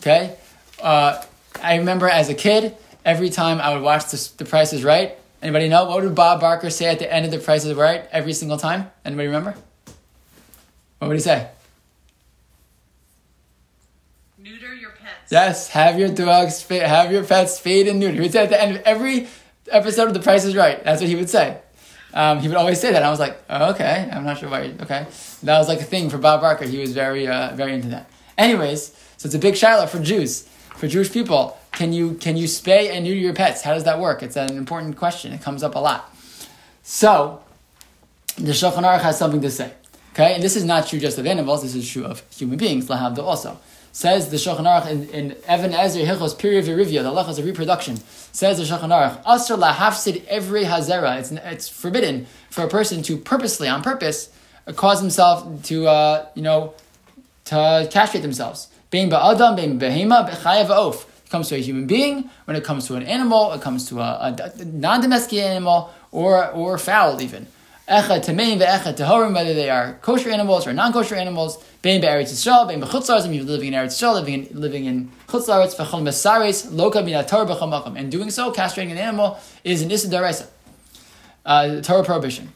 [0.00, 0.36] Okay?
[0.82, 1.22] Uh,
[1.62, 5.16] I remember as a kid, every time I would watch the, the Price is Right.
[5.40, 8.06] Anybody know what would Bob Barker say at the end of the Price is Right
[8.12, 8.90] every single time?
[9.04, 9.54] Anybody remember?
[10.98, 11.48] What would he say?
[14.38, 15.21] Neuter your pets.
[15.32, 18.14] Yes, have your dogs, have your pets spayed and neutered.
[18.14, 19.28] He would say at the end of every
[19.70, 20.84] episode of The Price is Right.
[20.84, 21.58] That's what he would say.
[22.12, 23.02] Um, he would always say that.
[23.02, 24.74] I was like, oh, okay, I'm not sure why.
[24.82, 25.06] Okay,
[25.42, 26.66] that was like a thing for Bob Barker.
[26.66, 28.10] He was very, uh, very into that.
[28.36, 32.46] Anyways, so it's a big shaila for Jews for Jewish people, can you can you
[32.46, 33.62] spay and neuter your pets?
[33.62, 34.22] How does that work?
[34.22, 35.32] It's an important question.
[35.32, 36.14] It comes up a lot.
[36.82, 37.40] So,
[38.36, 39.72] the Shulchan Aruch has something to say.
[40.12, 41.62] Okay, and this is not true just of animals.
[41.62, 42.88] This is true of human beings.
[42.88, 43.58] Lahavda also
[43.92, 47.98] says the Shulchan Aruch in, in Evan Ezer Hilchos Period Virivia, the lechos of reproduction.
[48.32, 51.18] Says the Shulchan Aruch, Asr lahafsid every hazera.
[51.18, 54.30] It's it's forbidden for a person to purposely, on purpose,
[54.76, 56.74] cause himself to uh, you know
[57.44, 58.68] to castrate themselves.
[58.90, 60.94] Bein ba'adam, bein behema, bechayev.
[61.24, 64.00] It comes to a human being, when it comes to an animal, it comes to
[64.00, 67.46] a, a non-domesticated animal, or, or fowl even.
[67.88, 71.62] Echa tamein ve'echa tahorim, whether they are kosher animals or non-kosher animals.
[71.82, 75.10] Bein be'eretz Yisrael, bein b'chutzaretz, if you're living in Eretz Yisrael, living in, living in
[75.26, 77.98] chutzaretz, v'chol mesares, loka b'chol makam.
[77.98, 80.46] And doing so, castrating an animal, is an issa daraisa.
[81.44, 82.52] Uh, Torah prohibition.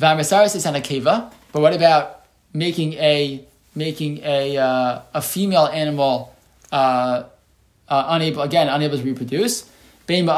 [0.00, 6.34] V'amesares is an akeva, but what about making a making a, uh, a female animal
[6.72, 7.24] uh,
[7.88, 9.70] uh, unable, again, unable to reproduce.
[10.06, 10.28] So it's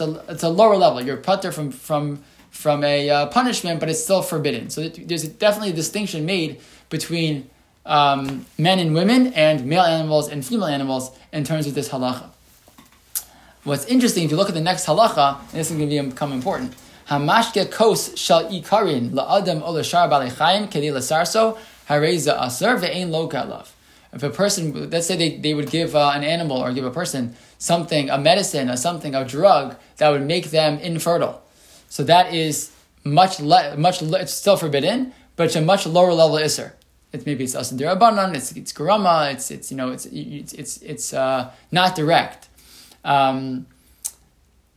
[0.00, 1.00] a, it's a lower level.
[1.02, 4.70] You're putter from, from, from a uh, punishment, but it's still forbidden.
[4.70, 7.48] So there's definitely a distinction made between
[7.86, 12.28] um, men and women and male animals and female animals in terms of this halacha.
[13.64, 16.32] What's interesting, if you look at the next halacha, and this is going to become
[16.32, 16.74] important.
[17.08, 21.58] Hamashke kos shal ikarin la'adam olashar balechayim kedi lasarso
[21.88, 23.68] hareza aser ve'ein lo kalav.
[24.12, 26.90] If a person, let's say they, they would give uh, an animal or give a
[26.90, 31.42] person something, a medicine, or something, a drug that would make them infertile.
[31.90, 32.70] So that is
[33.04, 36.74] much le- much le- it's still forbidden, but it's a much lower level iser.
[37.12, 40.78] It's maybe it's asadir abanan, it's it's garama, it's it's you know it's it's it's
[40.78, 42.48] it's uh, not direct,
[43.04, 43.66] um,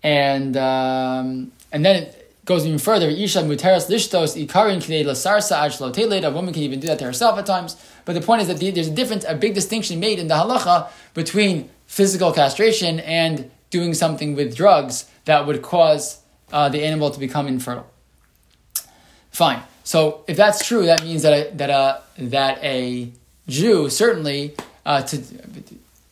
[0.01, 3.07] and um, and then it, goes even further.
[3.07, 7.77] Isha muteras lishtos ikarin lasarsa A woman can even do that to herself at times.
[8.05, 10.89] But the point is that there's a difference, a big distinction made in the halacha
[11.13, 16.22] between physical castration and doing something with drugs that would cause
[16.53, 17.87] uh, the animal to become infertile.
[19.31, 19.63] Fine.
[19.83, 23.11] So if that's true, that means that a, that a, that a
[23.47, 25.17] Jew certainly uh, to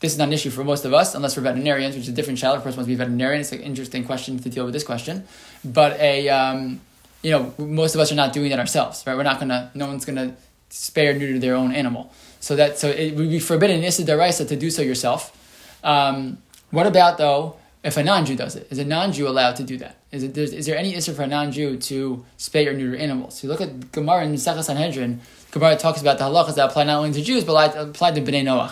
[0.02, 2.12] this is not an issue for most of us, unless we're veterinarians, which is a
[2.12, 2.58] different challenge.
[2.58, 3.42] Of course, wants to be a veterinarian.
[3.42, 5.26] It's an interesting question to deal with this question.
[5.64, 6.82] But a, um,
[7.22, 9.16] you know, most of us are not doing that ourselves, right?
[9.16, 9.72] We're not gonna.
[9.76, 10.36] No one's gonna
[10.72, 12.12] spay or neuter their own animal.
[12.40, 15.38] So that so it would be forbidden issa deraisa to do so yourself.
[15.84, 16.40] Um,
[16.72, 18.68] what about though if a non-Jew does it?
[18.70, 19.98] Is a non-Jew allowed to do that?
[20.12, 23.44] Is, it, is there any issue for a non-Jew to spay or neuter animals?
[23.44, 25.22] You look at Gemara in Mesechus Sanhedrin.
[25.52, 28.44] Gemara talks about the halachas that apply not only to Jews but apply to Bnei
[28.44, 28.72] Noach.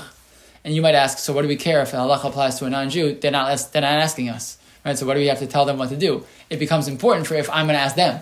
[0.64, 2.70] And you might ask, so what do we care if a halacha applies to a
[2.70, 3.16] non-Jew?
[3.16, 4.98] They're not, they're not asking us, right?
[4.98, 6.24] So what do we have to tell them what to do?
[6.50, 8.22] It becomes important for if I'm going to ask them,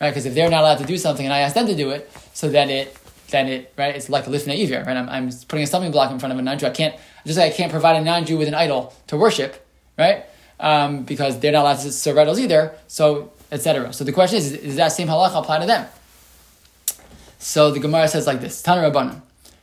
[0.00, 0.10] right?
[0.10, 2.10] Because if they're not allowed to do something and I ask them to do it,
[2.32, 2.96] so then it,
[3.28, 3.94] then it, right?
[3.94, 4.96] It's like a lifnei ivir, right?
[4.96, 6.66] I'm, I'm putting a stumbling block in front of a non-Jew.
[6.66, 9.63] I can't, just like I can't provide a non-Jew with an idol to worship,
[9.98, 10.24] right?
[10.60, 12.72] Um, because they're not allowed to serve idols either.
[12.86, 13.92] So, etc.
[13.92, 15.86] So the question is, is that same halacha apply to them?
[17.38, 19.20] So the Gemara says like this: Tana Rabbanan.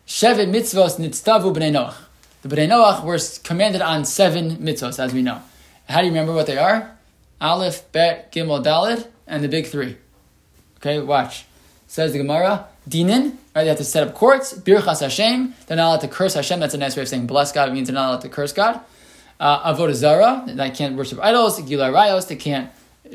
[0.07, 1.95] Shevet mitzvos nitztavu b'nei Noach.
[2.41, 5.41] The b'nei Noach were commanded on seven mitzvos, as we know.
[5.87, 6.97] How do you remember what they are?
[7.39, 9.97] Aleph, Bet, Gimel, Dalid, and the big three.
[10.77, 11.45] Okay, watch.
[11.87, 13.63] Says the Gemara, Dinin, right?
[13.63, 14.53] They have to set up courts.
[14.53, 16.59] Birchas Hashem, they're not allowed to curse Hashem.
[16.59, 17.69] That's a nice way of saying bless God.
[17.69, 18.79] It means they're not allowed to curse God.
[19.41, 21.59] Uh, Avodah zara, they can't worship idols.
[21.59, 22.69] Gilui Arayos, they can't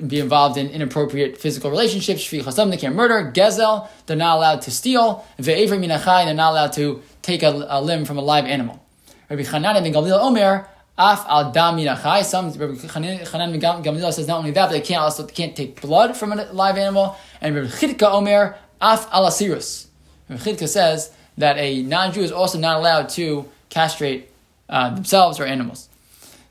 [0.09, 2.21] be involved in inappropriate physical relationships.
[2.21, 3.31] Shvi Chasam, they can't murder.
[3.33, 5.25] Gezel, they're not allowed to steal.
[5.39, 8.83] Ve'evri Minachai, they're not allowed to take a, a limb from a live animal.
[9.31, 12.25] Rabbi Chanan and Gamliel Omer, Af al dam minachai.
[12.25, 15.81] Some Rabbi Chanan Gamliel says not only that, but they can't also they can't take
[15.81, 17.17] blood from a live animal.
[17.41, 19.87] And Rabbi Chidka Omer af al asirus.
[20.29, 24.31] Rabbi Chidka says that a non-Jew is also not allowed to castrate
[24.71, 25.86] uh, themselves or animals.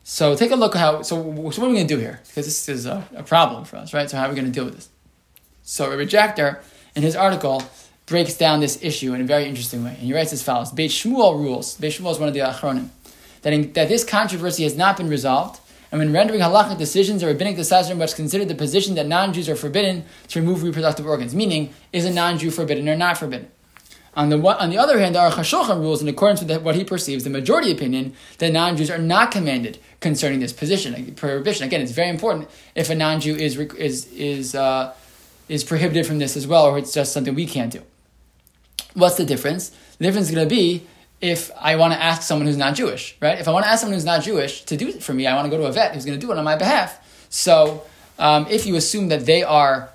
[0.08, 1.02] So take a look at how.
[1.02, 2.20] So, what are we going to do here?
[2.28, 4.08] Because this is a, a, problem for us, right?
[4.08, 4.90] So how are we going to deal with this?
[5.64, 6.62] So a Jachter,
[6.96, 7.64] in his article,
[8.06, 10.92] breaks down this issue in a very interesting way, and he writes as follows: Beit
[10.92, 11.76] Shmuel rules.
[11.78, 12.90] Beit Shmuel is one of the Achronim
[13.42, 15.60] that, in, that this controversy has not been resolved,
[15.92, 19.56] and when rendering halachic decisions, the rabbinic decision must consider the position that non-Jews are
[19.56, 21.34] forbidden to remove reproductive organs.
[21.34, 23.50] Meaning, is a non-Jew forbidden or not forbidden?
[24.16, 26.86] On the, on the other hand, the Aruch HaShulchan rules in accordance with what he
[26.86, 31.66] perceives the majority opinion that non-Jews are not commanded concerning this position, prohibition.
[31.66, 34.94] Again, it's very important if a non-Jew is is is uh,
[35.50, 37.82] is prohibited from this as well, or it's just something we can't do.
[38.94, 39.72] What's the difference?
[39.98, 40.86] The difference is going to be
[41.22, 43.40] if I want to ask someone who's not Jewish, right?
[43.40, 45.34] If I want to ask someone who's not Jewish to do it for me, I
[45.36, 46.90] want to go to a vet who's going to do it on my behalf.
[47.30, 47.84] So
[48.20, 49.90] um, if you assume that they are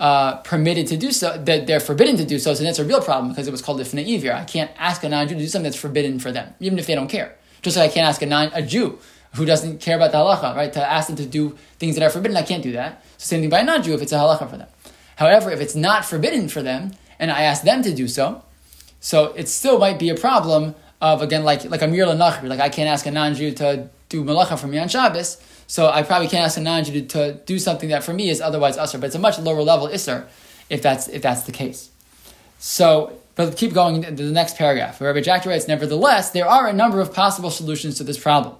[0.00, 3.00] uh, permitted to do so, that they're forbidden to do so, so that's a real
[3.00, 4.34] problem because it was called ifna ivir.
[4.34, 6.96] I can't ask a non-Jew to do something that's forbidden for them, even if they
[6.96, 7.30] don't care.
[7.62, 8.98] Just like I can't ask a, non, a Jew
[9.34, 12.10] who doesn't care about the halacha, right, to ask them to do things that are
[12.10, 12.36] forbidden.
[12.36, 13.04] I can't do that.
[13.18, 14.68] So same thing by a non-Jew if it's a halacha for them.
[15.16, 18.42] However, if it's not forbidden for them, and I ask them to do so,
[19.00, 22.60] so it still might be a problem of again like like a mir nachri, like
[22.60, 26.28] I can't ask a non-Jew to do malacha for me on Shabbos, so I probably
[26.28, 29.14] can't ask a non-Jew to, do something that for me is otherwise usher, but it's
[29.14, 30.26] a much lower level isser
[30.68, 31.90] if that's if that's the case.
[32.58, 35.00] So, but keep going to the next paragraph.
[35.00, 38.54] Rabbi Jack writes, nevertheless, there are a number of possible solutions to this problem.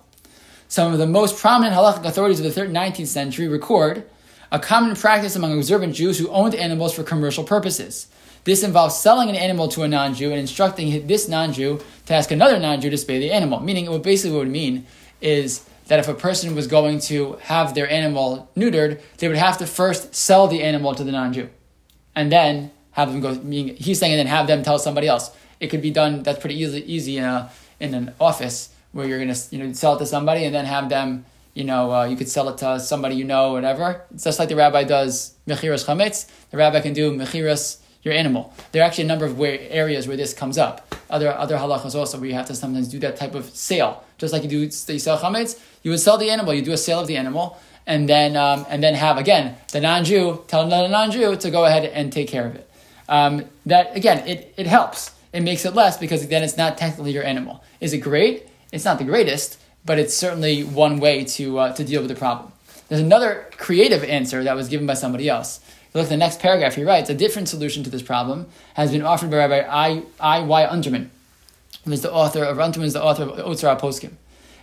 [0.72, 4.04] Some of the most prominent halachic authorities of the 19th century record
[4.50, 8.06] a common practice among observant Jews who owned animals for commercial purposes.
[8.44, 12.58] This involves selling an animal to a non-Jew and instructing this non-Jew to ask another
[12.58, 13.60] non-Jew to spay the animal.
[13.60, 14.86] Meaning, what basically what it would mean
[15.20, 19.58] is that if a person was going to have their animal neutered, they would have
[19.58, 21.50] to first sell the animal to the non-Jew,
[22.14, 23.34] and then have them go.
[23.34, 25.32] Meaning, he's saying, and then have them tell somebody else.
[25.60, 26.22] It could be done.
[26.22, 29.96] That's pretty easy, easy in a in an office where you're gonna you know sell
[29.96, 31.24] it to somebody and then have them.
[31.54, 34.04] You know, uh, you could sell it to somebody you know, whatever.
[34.14, 36.26] It's just like the rabbi does mechiras chametz.
[36.50, 38.52] The rabbi can do mechiras your animal.
[38.72, 40.94] There are actually a number of where, areas where this comes up.
[41.08, 44.32] Other other halachas also where you have to sometimes do that type of sale, just
[44.32, 45.60] like you do you sell chametz.
[45.82, 46.54] You would sell the animal.
[46.54, 49.80] You do a sale of the animal, and then um, and then have again the
[49.80, 52.68] non-Jew tell another non-Jew to go ahead and take care of it.
[53.08, 55.12] Um, that again, it it helps.
[55.32, 57.62] It makes it less because then it's not technically your animal.
[57.80, 58.48] Is it great?
[58.72, 62.16] It's not the greatest, but it's certainly one way to uh, to deal with the
[62.16, 62.52] problem.
[62.88, 65.60] There's another creative answer that was given by somebody else
[65.94, 69.02] look at the next paragraph, he writes, a different solution to this problem has been
[69.02, 70.02] offered by Rabbi I.
[70.20, 70.40] I.
[70.40, 70.66] Y.
[70.66, 71.08] Unterman,
[71.84, 74.12] who is the author of Unterman is the author of Otzar Poskim.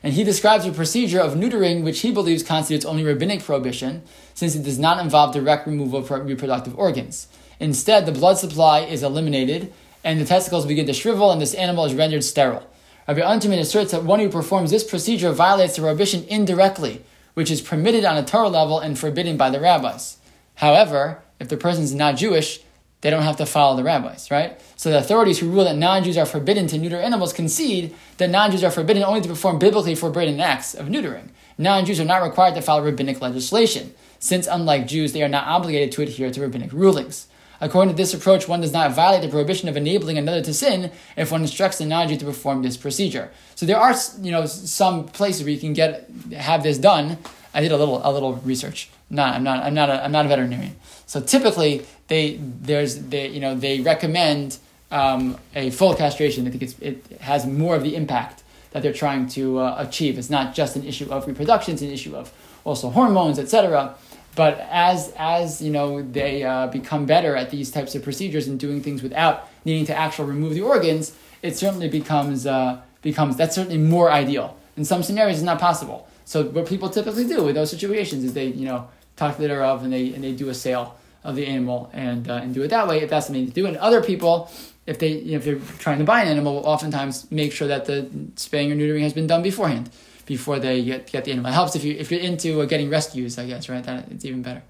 [0.02, 4.56] And he describes a procedure of neutering which he believes constitutes only rabbinic prohibition, since
[4.56, 7.28] it does not involve direct removal of reproductive organs.
[7.60, 11.84] Instead, the blood supply is eliminated, and the testicles begin to shrivel, and this animal
[11.84, 12.66] is rendered sterile.
[13.10, 17.02] Rabbi Unterman asserts that one who performs this procedure violates the prohibition indirectly,
[17.34, 20.18] which is permitted on a Torah level and forbidden by the rabbis.
[20.54, 22.60] However, if the person is not Jewish,
[23.02, 24.62] they don't have to follow the rabbis, right?
[24.76, 28.64] So the authorities who rule that non-Jews are forbidden to neuter animals concede that non-Jews
[28.64, 31.30] are forbidden only to perform biblically forbidden acts of neutering.
[31.58, 35.92] Non-Jews are not required to follow rabbinic legislation, since unlike Jews, they are not obligated
[35.94, 37.26] to adhere to rabbinic rulings.
[37.62, 40.92] According to this approach, one does not violate the prohibition of enabling another to sin
[41.18, 43.32] if one instructs the non-Jew to perform this procedure.
[43.56, 47.18] So there are, you know, some places where you can get have this done.
[47.54, 49.64] I did a little a little research not, I'm not.
[49.64, 49.90] I'm not.
[49.90, 50.76] A, I'm not a veterinarian.
[51.06, 54.60] So typically, they there's they you know they recommend
[54.92, 56.48] um, a full castration.
[56.48, 60.20] I think it's, it has more of the impact that they're trying to uh, achieve.
[60.20, 62.32] It's not just an issue of reproduction; it's an issue of
[62.64, 63.96] also hormones, etc.
[64.36, 68.60] But as as you know, they uh, become better at these types of procedures and
[68.60, 71.16] doing things without needing to actually remove the organs.
[71.42, 74.58] It certainly becomes uh, becomes that's certainly more ideal.
[74.78, 76.08] In some scenarios, it's not possible.
[76.26, 79.64] So what people typically do in those situations is they you know talk to the
[79.64, 82.62] of and they and they do a sale of the animal and uh, and do
[82.62, 83.66] it that way if that's something to do.
[83.66, 84.52] And other people,
[84.86, 87.68] if they you know, if they're trying to buy an animal, will oftentimes make sure
[87.68, 89.90] that the spaying or neutering has been done beforehand
[90.30, 91.50] before they get get the animal.
[91.52, 93.84] It helps if you if you're into uh, getting rescues, I guess, right?
[93.84, 94.62] That it's even better,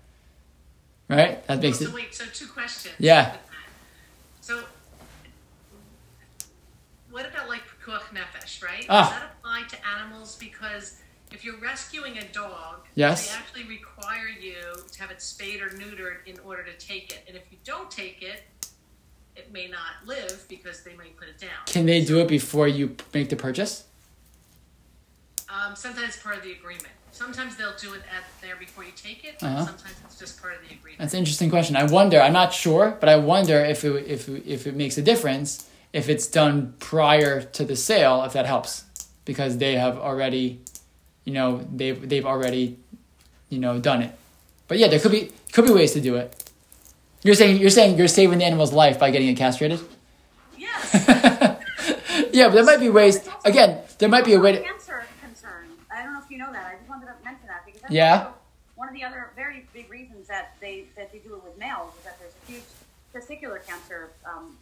[1.10, 1.46] right?
[1.48, 1.94] That makes so it.
[1.94, 2.96] wait, so two questions.
[2.98, 3.36] Yeah.
[4.40, 4.64] So,
[7.12, 8.86] what about like pikuach nefesh, right?
[8.90, 9.04] Ah.
[9.04, 10.38] Does that apply to animals?
[10.40, 10.98] Because
[11.32, 13.28] if you're rescuing a dog, Yes.
[13.30, 14.56] they actually require you
[14.94, 17.24] to have it spayed or neutered in order to take it.
[17.28, 18.44] And if you don't take it,
[19.36, 21.60] it may not live because they may put it down.
[21.68, 23.84] Can they do it before you make the purchase?
[25.52, 26.90] Um, sometimes it's part of the agreement.
[27.12, 29.42] Sometimes they'll do it at there before you take it.
[29.42, 29.66] Uh-huh.
[29.66, 31.00] Sometimes it's just part of the agreement.
[31.00, 31.76] That's an interesting question.
[31.76, 32.22] I wonder.
[32.22, 36.10] I'm not sure, but I wonder if it if if it makes a difference if
[36.10, 38.86] it's done prior to the sale, if that helps,
[39.26, 40.60] because they have already,
[41.26, 42.78] you know, they've they've already,
[43.50, 44.14] you know, done it.
[44.68, 46.52] But yeah, there could be could be ways to do it.
[47.24, 49.80] You're saying you're saying you're saving the animal's life by getting it castrated.
[50.58, 50.94] Yes.
[52.32, 53.28] yeah, but there might be ways.
[53.44, 54.62] Again, there might be a way to.
[54.62, 55.66] Cancer concern.
[55.92, 56.66] I don't know if you know that.
[56.68, 58.18] I just wanted to mention that because that's Yeah.
[58.20, 58.34] also
[58.76, 61.94] one of the other very big reasons that they that they do it with males
[61.98, 62.64] is that there's a huge
[63.14, 64.56] testicular cancer um,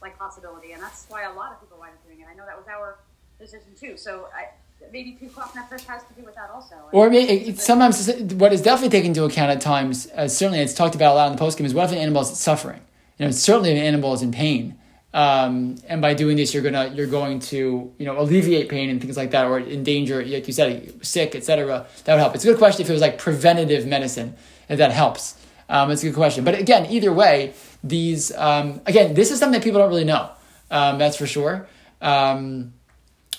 [0.00, 2.26] like possibility, and that's why a lot of people wind up doing it.
[2.30, 2.98] I know that was our
[3.40, 3.96] decision too.
[3.96, 4.48] So I,
[4.92, 6.76] maybe Pikuach Nefesh has to do with that also.
[6.92, 10.60] Or may, it, it- sometimes what is definitely taken into account at times, uh, certainly
[10.60, 12.80] it's talked about a lot in the poskim, is what if an animal is suffering?
[13.18, 14.78] You know, certainly if an animal is in pain,
[15.14, 19.00] um, and by doing this, you're gonna you're going to you know alleviate pain and
[19.00, 21.86] things like that, or in danger, like you said, sick, etc.
[22.04, 22.34] That would help.
[22.34, 24.36] It's a good question if it was like preventative medicine,
[24.68, 25.34] if that helps.
[25.68, 26.44] Um, it's a good question.
[26.44, 30.30] But again, either way, these um, again, this is something that people don't really know.
[30.70, 31.66] Um, that's for sure.
[32.02, 32.74] Um,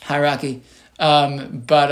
[0.01, 0.63] hierarchy.
[0.99, 1.91] Um, but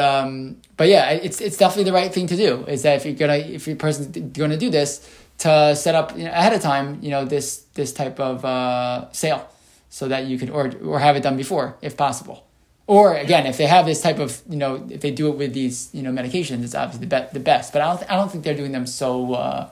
[0.78, 2.63] but yeah, it's it's definitely the right thing to do.
[2.67, 5.07] Is that if you're gonna if your person's going to do this
[5.39, 9.11] to set up you know, ahead of time, you know this this type of uh,
[9.11, 9.49] sale,
[9.89, 12.43] so that you can or or have it done before if possible.
[12.88, 15.53] Or again, if they have this type of you know if they do it with
[15.53, 17.73] these you know medications, it's obviously the, be- the best.
[17.73, 19.33] But I don't th- I don't think they're doing them so.
[19.33, 19.69] Uh,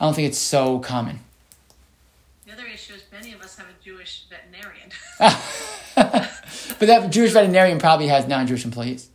[0.00, 1.20] I don't think it's so common.
[2.46, 4.90] The other issue is many of us have a Jewish veterinarian.
[6.78, 9.10] but that Jewish veterinarian probably has non-Jewish employees.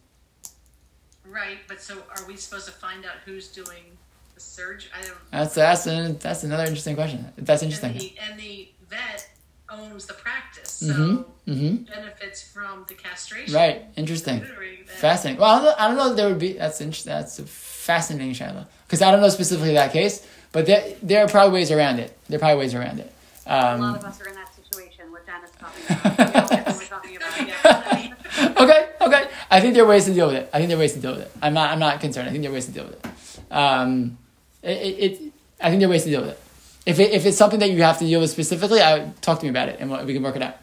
[1.25, 3.97] right, but so are we supposed to find out who's doing
[4.35, 4.91] the surgery?
[4.97, 5.17] I don't.
[5.31, 7.33] That's that's that's another interesting question.
[7.37, 7.91] That's interesting.
[7.91, 9.29] And the, and the vet
[9.73, 11.89] owns the practice, so Mhm, mhm.
[11.89, 13.53] benefits from the castration.
[13.53, 14.45] Right, interesting.
[14.87, 15.41] Fascinating.
[15.41, 16.53] Well, I don't, know, I don't know if there would be.
[16.53, 17.11] That's interesting.
[17.13, 18.65] That's a fascinating, shaila.
[18.87, 22.17] Because I don't know specifically that case, but there there are probably ways around it.
[22.29, 23.11] There are probably ways around it.
[23.45, 25.11] a lot Um, of us are in that situation.
[25.11, 26.17] What Janice talking about.
[26.17, 27.47] We all get what we're talking about.
[27.47, 28.53] Yeah.
[28.63, 29.29] okay, okay.
[29.51, 30.49] I think there are ways to deal with it.
[30.53, 31.31] I think there are ways to deal with it.
[31.41, 31.71] I'm not.
[31.71, 32.27] I'm not concerned.
[32.29, 33.53] I think there are ways to deal with it.
[33.53, 34.17] Um,
[34.61, 36.39] it, it, it I think there are ways to deal with it.
[36.85, 39.45] If it, if it's something that you have to deal with specifically, I talk to
[39.45, 40.57] me about it and we can work it out.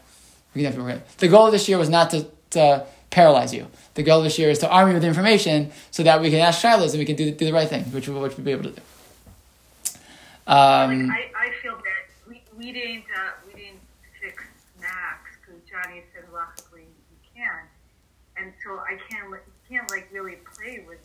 [0.53, 1.17] We can definitely work it out.
[1.17, 3.67] The goal of this year was not to, to paralyze you.
[3.95, 6.39] The goal of this year is to arm you with information so that we can
[6.39, 8.51] ask shailas and we can do, do the right thing, which we which we'll be
[8.51, 8.81] able to do.
[10.47, 13.79] Um, I, I feel that we, we didn't uh, we didn't
[14.21, 14.43] fix
[14.79, 17.67] Max because Johnny said logically you can,
[18.37, 20.99] and so I can't you can't like really play with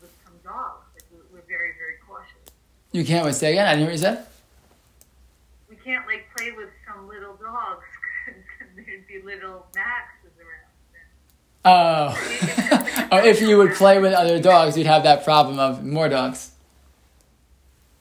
[0.00, 0.86] with some dogs.
[0.94, 2.52] Like we're, we're very very cautious.
[2.92, 3.34] you can't wait.
[3.34, 3.66] Say again.
[3.66, 4.26] I didn't hear what you said.
[5.84, 7.84] Can't like play with some little dogs
[8.26, 8.42] because
[8.76, 10.72] there'd be little Maxes around.
[11.64, 13.08] Oh.
[13.12, 16.52] oh, if you would play with other dogs, you'd have that problem of more dogs.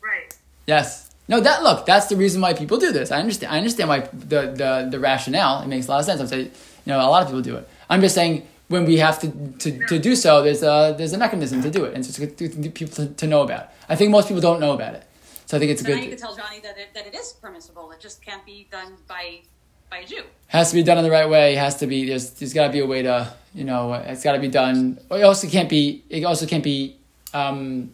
[0.01, 0.36] Right.
[0.67, 1.11] Yes.
[1.27, 3.11] No, that look, that's the reason why people do this.
[3.11, 3.53] I understand.
[3.53, 5.61] I understand why the the, the rationale.
[5.61, 6.19] It makes a lot of sense.
[6.19, 6.45] I'm saying,
[6.86, 7.67] you know, a lot of people do it.
[7.89, 9.29] I'm just saying when we have to,
[9.59, 12.19] to, to do so, there's a there's a mechanism to do it, and so it's
[12.19, 13.63] good to people to, to know about.
[13.63, 13.69] It.
[13.89, 15.05] I think most people don't know about it,
[15.52, 16.10] so I think it's So now you good.
[16.12, 17.91] can tell Johnny that it, that it is permissible.
[17.91, 19.41] It just can't be done by
[19.89, 20.24] by a Jew.
[20.47, 21.56] has to be done in the right way.
[21.56, 24.24] It has to be there's there's got to be a way to you know it's
[24.24, 24.97] got to be done.
[25.12, 26.95] It also can't be it also can't be
[27.34, 27.91] um,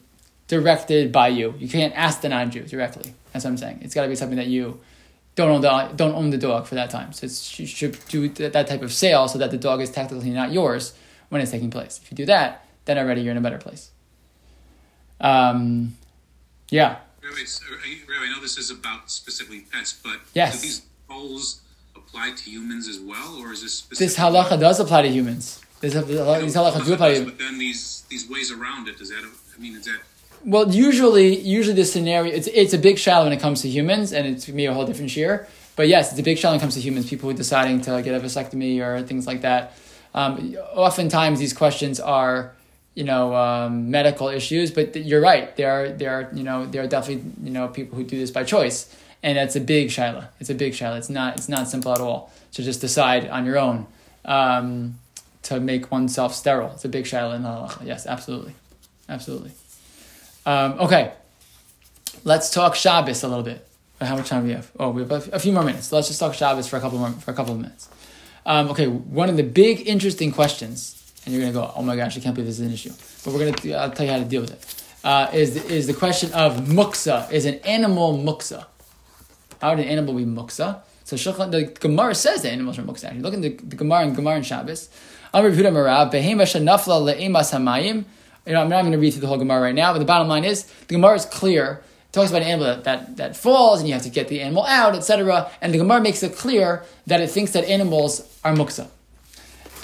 [0.47, 1.55] directed by you.
[1.57, 3.15] You can't ask the non-Jew directly.
[3.33, 3.79] That's what I'm saying.
[3.81, 4.79] It's got to be something that you
[5.33, 7.11] don't own the don't own the dog for that time.
[7.11, 9.89] So it's, you should do that that type of sale so that the dog is
[9.89, 10.93] technically not yours
[11.29, 11.99] when it's taking place.
[12.03, 13.89] If you do that, then already you're in a better place.
[15.19, 15.95] Um,
[16.69, 16.97] yeah.
[17.29, 17.41] Rabbi,
[18.07, 20.61] Rabbi, I know this is about specifically pets, but Yes.
[20.61, 21.61] do these goals
[21.95, 24.07] apply to humans as well, or is this specific?
[24.07, 25.59] This halacha does apply to humans.
[25.81, 27.31] This, these halacha do apply to humans.
[27.31, 29.23] But then these these ways around it, does that?
[29.23, 29.99] I mean, is that?
[30.45, 34.13] Well, usually, usually the scenario it's it's a big shout when it comes to humans,
[34.13, 35.47] and it's me a whole different shear.
[35.75, 37.09] But yes, it's a big shout when it comes to humans.
[37.09, 39.73] People deciding to get a vasectomy or things like that.
[40.15, 42.53] Um, oftentimes, these questions are,
[42.97, 44.71] you know um, medical issues.
[44.71, 45.55] But th- you're right.
[45.55, 48.31] There are there are you know there are definitely you know people who do this
[48.31, 50.29] by choice, and it's a big shaila.
[50.39, 50.97] It's a big shaila.
[50.97, 53.85] It's not it's not simple at all to just decide on your own
[54.25, 54.97] um,
[55.43, 56.71] to make oneself sterile.
[56.73, 57.85] It's a big shaila in halacha.
[57.85, 58.55] Yes, absolutely,
[59.07, 59.51] absolutely.
[60.47, 61.13] Um, okay,
[62.23, 63.63] let's talk Shabbos a little bit.
[64.01, 64.71] How much time do we have?
[64.79, 65.91] Oh, we have a, a few more minutes.
[65.91, 67.89] Let's just talk Shabbos for a couple more for a couple of minutes.
[68.43, 70.96] Um, okay, one of the big interesting questions,
[71.27, 73.33] and you're gonna go, oh my gosh, I can't believe this is an issue, but
[73.33, 74.83] we're gonna I'll tell you how to deal with it.
[75.03, 77.29] Uh, is is the question of muksa?
[77.31, 78.65] Is an animal muksa?
[79.61, 80.79] How would an animal be muksa?
[81.03, 83.05] So Shulchan, the Gemara says that animals are muksa.
[83.05, 84.89] Actually, look at the, the Gemara and Gemara and Shabbos.
[85.33, 88.05] Hamayim.
[88.45, 90.05] You know, I'm not going to read through the whole Gemara right now, but the
[90.05, 91.83] bottom line is the Gemara is clear.
[92.07, 94.41] It talks about an animal that, that, that falls and you have to get the
[94.41, 95.51] animal out, etc.
[95.61, 98.87] And the Gemara makes it clear that it thinks that animals are muksa.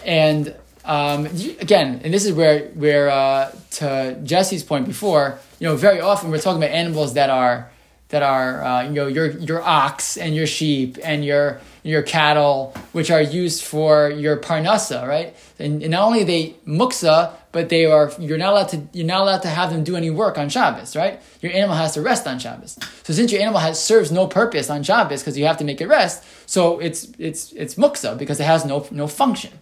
[0.05, 0.55] And
[0.85, 6.01] um, again, and this is where, where uh, to Jesse's point before, you know, very
[6.01, 7.71] often we're talking about animals that are
[8.13, 12.71] that are uh, you know your your ox and your sheep and your your cattle,
[12.91, 15.35] which are used for your parnasa, right?
[15.57, 19.21] And, and not only they muksa, but they are you're not allowed to you're not
[19.21, 21.19] allowed to have them do any work on Shabbos, right?
[21.41, 22.77] Your animal has to rest on Shabbos.
[23.01, 25.81] So since your animal has serves no purpose on Shabbos because you have to make
[25.81, 29.53] it rest, so it's it's it's muksa because it has no no function.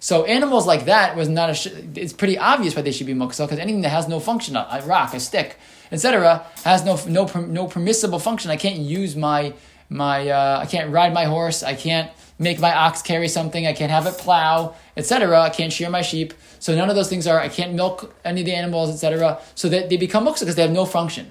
[0.00, 1.72] So animals like that was not a.
[1.94, 4.82] It's pretty obvious why they should be muksa because anything that has no function, a
[4.86, 5.58] rock, a stick,
[5.92, 8.50] etc., has no no no permissible function.
[8.50, 9.52] I can't use my
[9.90, 11.62] my uh, I can't ride my horse.
[11.62, 13.66] I can't make my ox carry something.
[13.66, 15.38] I can't have it plow, etc.
[15.38, 16.32] I can't shear my sheep.
[16.60, 17.38] So none of those things are.
[17.38, 19.38] I can't milk any of the animals, etc.
[19.54, 21.30] So that they become muksa because they have no function.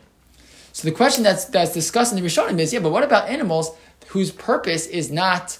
[0.74, 3.72] So the question that's that's discussed in the Rishonim is, yeah, but what about animals
[4.10, 5.58] whose purpose is not,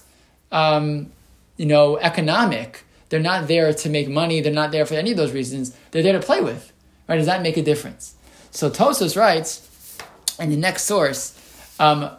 [0.52, 1.10] um,
[1.56, 2.84] you know, economic?
[3.10, 4.40] They're not there to make money.
[4.40, 5.76] They're not there for any of those reasons.
[5.90, 6.72] They're there to play with.
[7.08, 7.16] Right?
[7.16, 8.14] Does that make a difference?
[8.52, 9.98] So Tosos writes
[10.38, 11.36] in the next source,
[11.78, 12.10] um,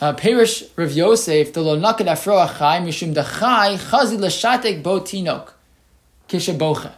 [0.00, 5.50] uh, Perish Rav Yosef, the lo naked mishum dachai, chazi l'shatek bo tinok,
[6.28, 6.92] kishabocha.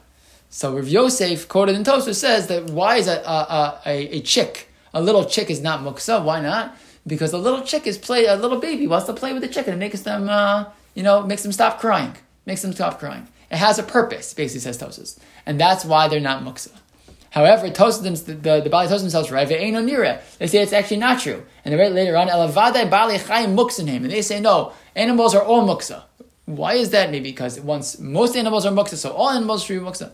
[0.51, 4.69] So Rav Yosef, quoted in Tosos, says that why is a, a, a, a chick,
[4.93, 6.23] a little chick is not muksa?
[6.23, 6.77] Why not?
[7.07, 9.73] Because a little chick is play, a little baby wants to play with the chicken
[9.73, 12.17] and makes them, uh, you know, makes them stop crying
[12.47, 13.29] makes them stop crying.
[13.51, 16.71] It has a purpose, basically says Tosus, and that's why they're not muksa.
[17.31, 19.47] However, Tosus, the, the, the Bali Tosus themselves, right?
[19.47, 21.45] They say it's actually not true.
[21.65, 23.97] And they write later on, Elavadai Bali Chayim Muksanim.
[23.97, 26.05] And they say, no, animals are all muksa.
[26.47, 27.11] Why is that?
[27.11, 30.13] Maybe because once most animals are muksa, so all animals should be muksa.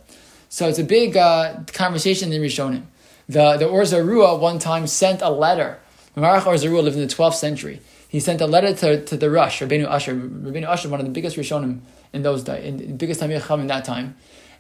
[0.49, 2.87] So it's a big uh, conversation in Rishonim.
[3.29, 5.79] The, the Or Zarua one time sent a letter.
[6.17, 7.81] Marach Or Zarua lived in the 12th century.
[8.09, 10.15] He sent a letter to, to the Rosh, Rabbeinu Asher.
[10.15, 11.81] Rabbeinu Asher, one of the biggest Rishonim
[12.13, 14.17] in those days, in the biggest Chacham in that time,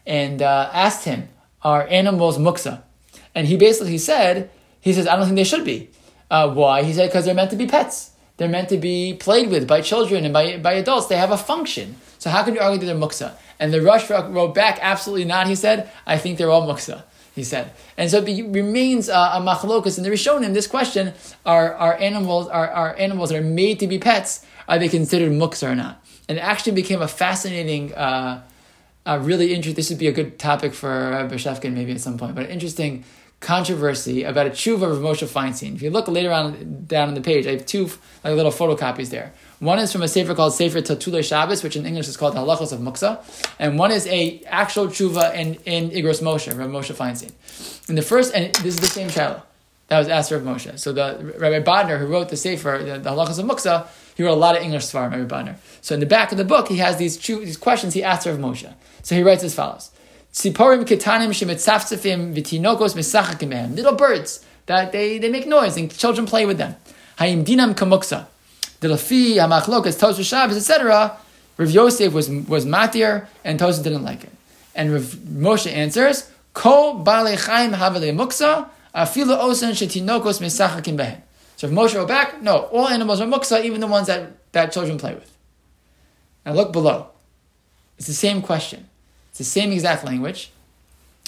[0.06, 1.28] and uh, asked him,
[1.62, 2.82] "Are animals muksa?"
[3.34, 4.50] And he basically said,
[4.80, 5.90] "He says I don't think they should be.
[6.30, 8.10] Uh, why?" He said, "Because they're meant to be pets.
[8.36, 11.06] They're meant to be played with by children and by by adults.
[11.06, 11.96] They have a function.
[12.18, 15.46] So how can you argue that they're muksa?" And the Rosh wrote back, "Absolutely not."
[15.46, 19.40] He said, "I think they're all muksa." He said, and so it remains uh, a
[19.40, 20.52] machlokus in the Rishonim.
[20.52, 21.14] This question:
[21.46, 24.44] Are are animals are, are animals that are made to be pets?
[24.68, 26.04] Are they considered muksa or not?
[26.28, 28.42] And it actually became a fascinating, uh,
[29.04, 29.74] uh, really interesting.
[29.74, 32.50] This would be a good topic for uh, Beshefkin maybe at some point, but an
[32.50, 33.04] interesting
[33.42, 35.74] controversy about a tshuva of Moshe Feinstein.
[35.74, 37.90] If you look later on down on the page, I have two
[38.24, 39.32] like little photocopies there.
[39.58, 42.72] One is from a sefer called Sefer Tiltulei Shabbos, which in English is called Halachos
[42.72, 43.20] of Muksa,
[43.58, 47.32] and one is a actual tshuva in, in Igros Moshe, Rabbi Moshe Feinstein.
[47.88, 49.42] And the first, and this is the same shadow
[49.88, 50.78] that was asked of Moshe.
[50.78, 54.32] So the Rabbi Bodner, who wrote the sefer, the, the Halachos of Muksa, he wrote
[54.32, 55.56] a lot of English svarim, Rabbi Bodner.
[55.80, 58.26] So in the back of the book, he has these, two, these questions he asked
[58.26, 58.72] of Moshe.
[59.02, 59.90] So he writes as follows.
[60.44, 60.54] Little
[63.94, 66.76] birds that they, they make noise and children play with them.
[67.18, 68.26] Hayim dinam kamuksa.
[68.80, 71.16] Dilafi hamachlokas tosu Shabbos etc.
[71.58, 74.32] Rav Yosef was was matir and Tosa didn't like it.
[74.74, 81.20] And Rav Moshe answers, Ko bale chaim havale muksa afilu osen shetinokos misachakim behen.
[81.62, 84.72] So if Moshe wrote back, no, all animals are muksa, even the ones that, that
[84.72, 85.32] children play with.
[86.44, 87.06] Now look below.
[87.98, 88.88] It's the same question.
[89.28, 90.50] It's the same exact language,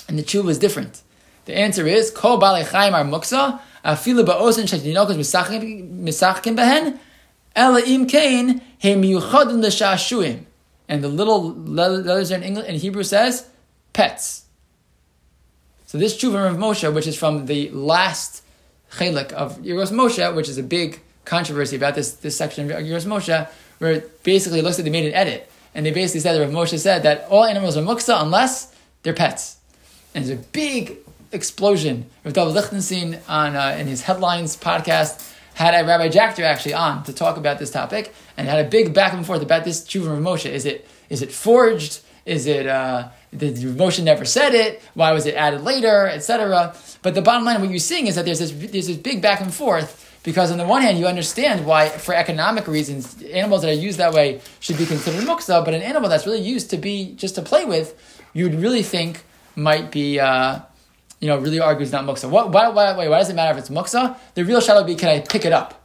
[0.08, 1.02] and the tshuva is different.
[1.44, 6.98] The answer is Kol Balei Chaim Ar Muksa Afilu Ba'osin Shetinokos Misachkim Behen
[7.54, 10.46] Ela Im Kain He Miyuchadim L'Shashuim
[10.88, 13.48] and the little letters in English in Hebrew says
[13.92, 14.46] pets.
[15.86, 18.43] So this tshuva of Moshe, which is from the last
[18.98, 23.06] chelik of Igros Moshe, which is a big controversy about this, this section of Igros
[23.06, 25.50] Moshe, where it basically looks like they made an edit.
[25.74, 29.12] And they basically said that Rav Moshe said that all animals are muksa unless they're
[29.12, 29.56] pets.
[30.14, 30.98] and there's a big
[31.32, 32.06] explosion.
[32.24, 37.02] Rav David Lichtenstein on uh, in his headlines podcast had a Rabbi Jachter actually on
[37.04, 40.12] to talk about this topic and had a big back and forth about this tshuva
[40.12, 40.50] of Moshe.
[40.50, 42.00] Is it is it forged?
[42.24, 44.82] Is it uh, did Moshe never said it?
[44.94, 46.74] Why was it added later, etc.
[47.02, 49.40] But the bottom line, what you're seeing is that there's this there's this big back
[49.40, 53.70] and forth because on the one hand you understand why for economic reasons animals that
[53.70, 56.76] are used that way should be considered muksa, but an animal that's really used to
[56.76, 57.94] be just to play with,
[58.32, 59.24] you would really think
[59.56, 60.18] might be.
[60.18, 60.60] Uh,
[61.24, 62.28] you know, really argues not muksa.
[62.28, 64.18] What, why, why, why, why does it matter if it's muksa?
[64.34, 65.82] The real shadow would be, can I pick it up?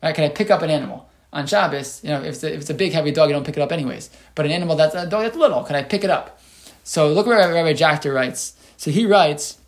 [0.00, 0.14] Right?
[0.14, 1.08] Can I pick up an animal?
[1.32, 3.44] On Shabbos, you know, if it's, a, if it's a big, heavy dog, you don't
[3.44, 4.10] pick it up anyways.
[4.36, 6.40] But an animal that's a dog that's little, can I pick it up?
[6.86, 8.54] So look where Rabbi Jachter writes.
[8.76, 9.58] So he writes,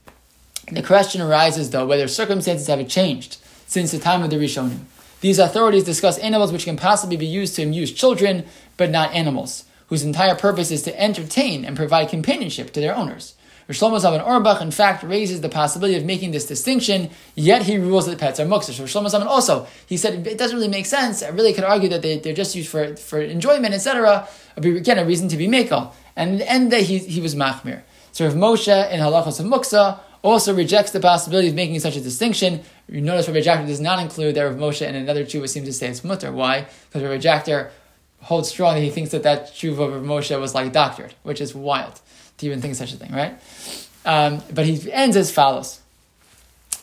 [0.70, 4.82] the question arises, though, whether circumstances have changed since the time of the Rishonim.
[5.20, 8.44] These authorities discuss animals which can possibly be used to amuse children,
[8.76, 13.34] but not animals, whose entire purpose is to entertain and provide companionship to their owners.
[13.68, 18.06] Shlomo Zalman Auerbach, in fact, raises the possibility of making this distinction, yet he rules
[18.06, 18.72] that pets are muksa.
[18.72, 21.22] So Shlomo Zalman also, he said it doesn't really make sense.
[21.22, 24.26] I really could argue that they, they're just used for, for enjoyment, etc.
[24.56, 25.92] Again, a reason to be mekel.
[26.18, 27.82] And in the end he, he was machmir.
[28.10, 32.00] So if Moshe in halachos of muksa also rejects the possibility of making such a
[32.00, 35.66] distinction, you notice Rabbi Jachter does not include that Rav Moshe and another tshuva seems
[35.66, 36.32] to say it's mutter.
[36.32, 36.66] Why?
[36.88, 37.70] Because Rabbi Jachter
[38.22, 41.40] holds strong that he thinks that that tshuva of Rav Moshe was like doctored, which
[41.40, 42.00] is wild
[42.38, 43.38] to even think such a thing, right?
[44.04, 45.80] Um, but he ends as follows.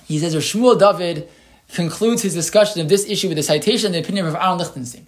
[0.06, 1.28] He says, Shmuel David
[1.74, 5.08] concludes his discussion of this issue with a citation of the opinion of Aaron Lichtenstein.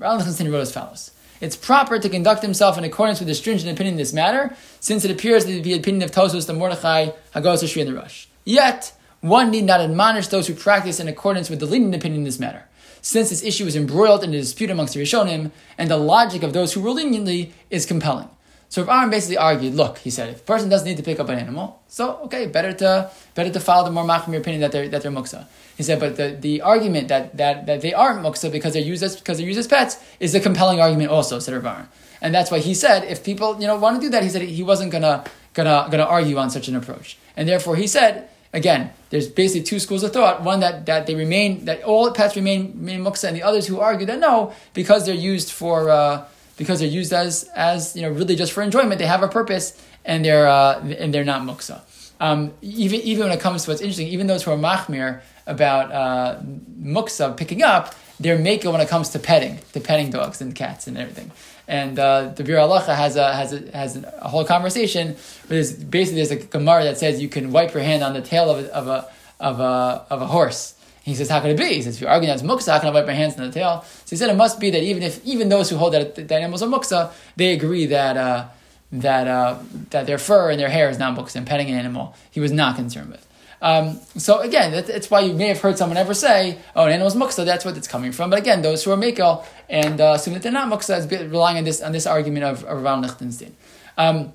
[0.00, 1.12] Aaron Lichtenstein wrote as follows.
[1.40, 5.04] It's proper to conduct himself in accordance with the stringent opinion in this matter, since
[5.04, 8.28] it appears that the opinion of Tosus, the Mordechai, Hagos, Shri, and the.
[8.44, 12.24] Yet, one need not admonish those who practice in accordance with the leading opinion in
[12.24, 12.64] this matter,
[13.02, 16.52] since this issue is embroiled in a dispute amongst the Rishonim, and the logic of
[16.52, 18.28] those who rule leniently is compelling.
[18.70, 21.18] So Rav Aaron basically argued, look, he said, if a person doesn't need to pick
[21.18, 24.72] up an animal, so okay, better to better to follow the more machmir opinion that
[24.72, 25.46] they're that they're muksa.
[25.76, 29.02] He said, but the, the argument that, that, that they aren't muksa because they're used
[29.02, 31.88] as because they're used as pets is a compelling argument also, said Rav Aaron.
[32.20, 34.42] And that's why he said, if people you know want to do that, he said
[34.42, 37.16] he wasn't gonna gonna gonna argue on such an approach.
[37.36, 40.42] And therefore he said, again, there's basically two schools of thought.
[40.42, 43.80] One that, that they remain that all pets remain, remain muksa, and the others who
[43.80, 46.26] argue that no, because they're used for uh,
[46.58, 48.98] because they're used as as you know really just for enjoyment.
[48.98, 51.80] They have a purpose and they're uh, and they're not muksa.
[52.20, 55.90] Um, even even when it comes to what's interesting, even those who are machmir about
[55.92, 56.40] uh,
[56.82, 60.86] muksa picking up, they're maker when it comes to petting, to petting dogs and cats
[60.86, 61.30] and everything.
[61.68, 65.08] And uh, the Biur Halacha has a has a, has a whole conversation.
[65.08, 68.22] Where there's basically there's a gemara that says you can wipe your hand on the
[68.22, 69.08] tail of a of a
[69.40, 70.74] of a, of a horse
[71.08, 71.74] he says, how could it be?
[71.74, 73.52] He says, if you're arguing that's muksa, how can I wipe my hands on the
[73.52, 73.82] tail?
[73.82, 76.32] So he said, it must be that even if even those who hold that, that
[76.32, 78.48] animals are muksa, they agree that uh,
[78.92, 79.58] that uh,
[79.90, 82.52] that their fur and their hair is not muksa, and petting an animal he was
[82.52, 83.26] not concerned with.
[83.60, 86.92] Um, so again, that, that's why you may have heard someone ever say, "Oh, an
[86.92, 88.30] animal's muksa." That's what it's coming from.
[88.30, 91.58] But again, those who are mekel and uh, assume that they're not muksa is relying
[91.58, 93.56] on this on this argument of, of Ron Lichtenstein.
[93.96, 94.32] Um,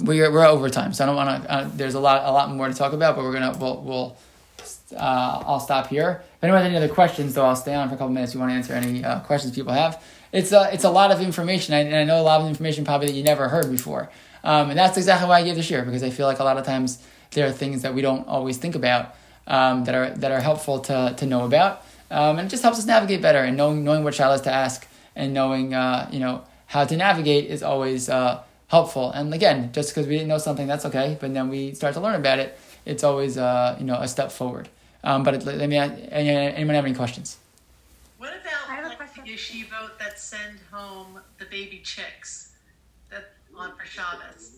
[0.00, 1.50] we're, we're over time, so I don't want to.
[1.50, 4.16] Uh, there's a lot a lot more to talk about, but we're gonna we'll, we'll
[4.92, 6.22] uh, I'll stop here.
[6.36, 8.34] If anyone has any other questions, though, I'll stay on for a couple minutes.
[8.34, 10.02] You want to answer any uh, questions people have.
[10.32, 13.08] It's a, it's a lot of information, and I know a lot of information probably
[13.08, 14.10] that you never heard before.
[14.44, 16.58] Um, and that's exactly why I gave this year, because I feel like a lot
[16.58, 19.14] of times there are things that we don't always think about
[19.46, 21.84] um, that are that are helpful to, to know about.
[22.10, 24.86] Um, and it just helps us navigate better, and knowing knowing what shailas to ask
[25.16, 29.10] and knowing uh, you know how to navigate is always uh, helpful.
[29.10, 31.18] And again, just because we didn't know something, that's okay.
[31.20, 34.30] But then we start to learn about it, it's always uh, you know a step
[34.32, 34.68] forward.
[35.04, 35.76] Um, but let me.
[35.76, 37.38] Anyone have any questions?
[38.18, 42.52] What about like the yeshivot that send home the baby chicks
[43.10, 44.56] that on for Shabbos?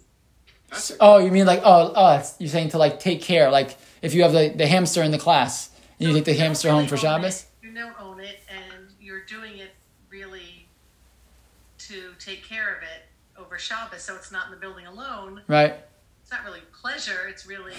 [1.00, 4.22] Oh, you mean like oh oh you're saying to like take care like if you
[4.22, 6.96] have the, the hamster in the class and you take the hamster really home for
[6.96, 7.42] Shabbos.
[7.62, 7.66] It.
[7.66, 9.70] You don't own it, and you're doing it
[10.08, 10.66] really
[11.78, 15.42] to take care of it over Shabbos, so it's not in the building alone.
[15.46, 15.74] Right.
[16.22, 17.26] It's not really pleasure.
[17.28, 17.74] It's really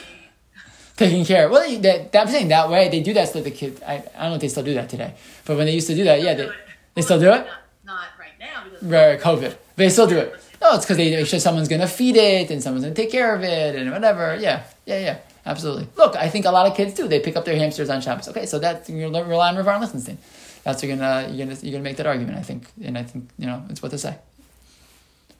[0.97, 1.49] taking care.
[1.49, 3.81] Well, that, I'm saying that way they do that so that the kids.
[3.83, 5.13] I, I don't know if they still do that today,
[5.45, 6.49] but when they used to do that, yeah, they,
[6.95, 7.47] they still do it.
[7.85, 9.55] Not, right now because right, COVID.
[9.75, 10.35] They still do it.
[10.61, 13.35] No, it's because they make sure someone's gonna feed it and someone's gonna take care
[13.35, 14.37] of it and whatever.
[14.39, 15.17] Yeah, yeah, yeah.
[15.45, 15.87] Absolutely.
[15.97, 17.07] Look, I think a lot of kids do.
[17.07, 18.29] They pick up their hamsters on Shabbos.
[18.29, 20.17] Okay, so that's you're relying on Rav Aaron Lichtenstein.
[20.63, 22.37] That's you're gonna you're gonna you're gonna make that argument.
[22.37, 24.17] I think, and I think you know it's what to say.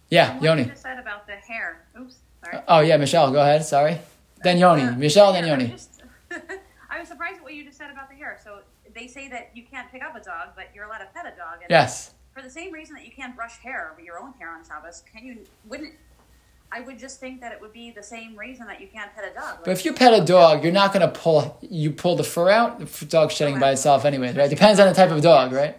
[0.09, 0.63] Yeah, what Yoni.
[0.63, 1.85] You just said about the hair.
[1.99, 2.15] Oops.
[2.43, 2.63] Sorry.
[2.67, 3.63] Oh yeah, Michelle, go ahead.
[3.63, 3.99] Sorry.
[4.43, 5.75] Uh, Michelle, then Yoni.
[6.89, 8.37] I was surprised at what you just said about the hair.
[8.43, 8.59] So
[8.93, 11.37] they say that you can't pick up a dog, but you're allowed to pet a
[11.37, 11.59] dog.
[11.69, 12.13] yes.
[12.33, 15.25] For the same reason that you can't brush hair, your own hair on Shabbos, can
[15.25, 15.39] you?
[15.67, 15.93] Wouldn't
[16.71, 19.29] I would just think that it would be the same reason that you can't pet
[19.29, 19.57] a dog.
[19.65, 22.79] But if you pet a dog, you're not gonna pull you pull the fur out.
[22.79, 24.49] The dog's shedding by itself, anyway, right?
[24.49, 25.51] Depends on the type of dog?
[25.51, 25.75] Right,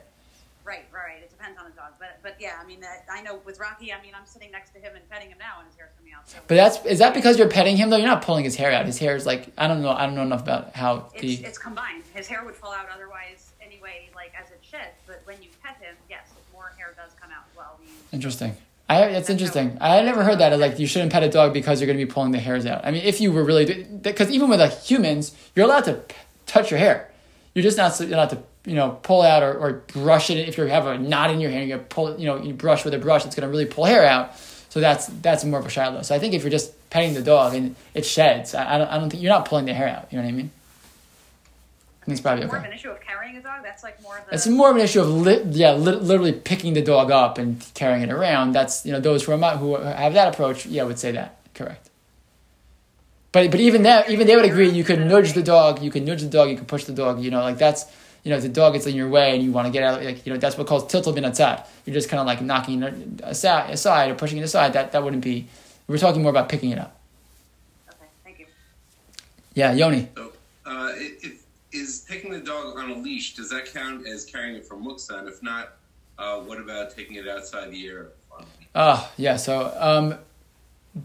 [0.65, 1.23] right, right.
[1.23, 1.93] It depends on the dog,
[2.23, 4.79] but yeah, I mean, that, I know with Rocky, I mean, I'm sitting next to
[4.79, 6.29] him and petting him now, and his hair's coming out.
[6.29, 7.97] So But that's is that because you're petting him though?
[7.97, 8.87] You're not pulling his hair out.
[8.87, 9.91] His hair is like I don't know.
[9.91, 11.47] I don't know enough about how it's the.
[11.47, 12.05] it's combined.
[12.15, 14.99] His hair would fall out otherwise anyway, like as it sheds.
[15.07, 17.45] But when you pet him, yes, more hair does come out.
[17.57, 18.57] Well, you Interesting.
[18.89, 19.79] I, that's interesting.
[19.81, 20.59] I never heard that.
[20.59, 22.85] Like you shouldn't pet a dog because you're going to be pulling the hairs out.
[22.85, 26.15] I mean, if you were really because even with like humans, you're allowed to p-
[26.47, 27.11] touch your hair.
[27.55, 30.49] You're just not you're not to you know pull out or, or brush it.
[30.49, 32.95] If you have a knot in your hair, you pull you know you brush with
[32.95, 34.37] a brush, it's going to really pull hair out.
[34.69, 36.05] So that's that's more of a shaila.
[36.05, 38.89] So I think if you're just petting the dog and it sheds, I, I don't
[38.89, 40.09] I don't think you're not pulling the hair out.
[40.11, 40.51] You know what I mean?
[42.03, 43.63] I think it's probably more of an issue of carrying a dog.
[43.63, 44.35] That's like more of the.
[44.35, 47.65] It's more of an issue of li- yeah, li- literally picking the dog up and
[47.75, 48.53] carrying it around.
[48.53, 51.39] That's you know those who are not, who have that approach, yeah, would say that
[51.55, 51.91] correct.
[53.31, 56.05] But but even that even they would agree you could nudge the dog, you can
[56.05, 57.23] nudge the dog, you can push the dog.
[57.23, 57.87] You know like that's
[58.23, 60.03] you know if the dog is in your way and you want to get out
[60.03, 61.67] like you know that's what calls tiltal bin atzad.
[61.85, 64.73] You're just kind of like knocking it aside, aside or pushing it aside.
[64.75, 65.49] That that wouldn't be.
[65.89, 66.97] We're talking more about picking it up.
[67.89, 68.47] Okay, thank you.
[69.55, 70.09] Yeah, Yoni.
[70.15, 70.33] So,
[70.65, 74.65] uh, if, is taking the dog on a leash, does that count as carrying it
[74.65, 75.19] from Muksa?
[75.19, 75.73] And if not,
[76.19, 78.09] uh, what about taking it outside the air?
[78.31, 78.47] on a?
[78.75, 79.37] Oh, yeah.
[79.37, 80.19] So, um,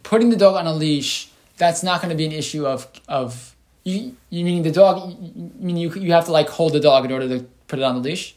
[0.03, 3.55] putting the dog on a leash, that's not going to be an issue of, of
[3.87, 6.79] you, you mean the dog, you, you mean you, you have to like hold the
[6.79, 8.35] dog in order to put it on the leash?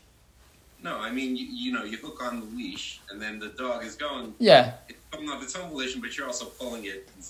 [0.82, 3.84] No, I mean, you, you know, you hook on the leash, and then the dog
[3.84, 4.74] is going, Yeah.
[4.88, 7.08] it's going off its own volition, but you're also pulling it.
[7.14, 7.24] And,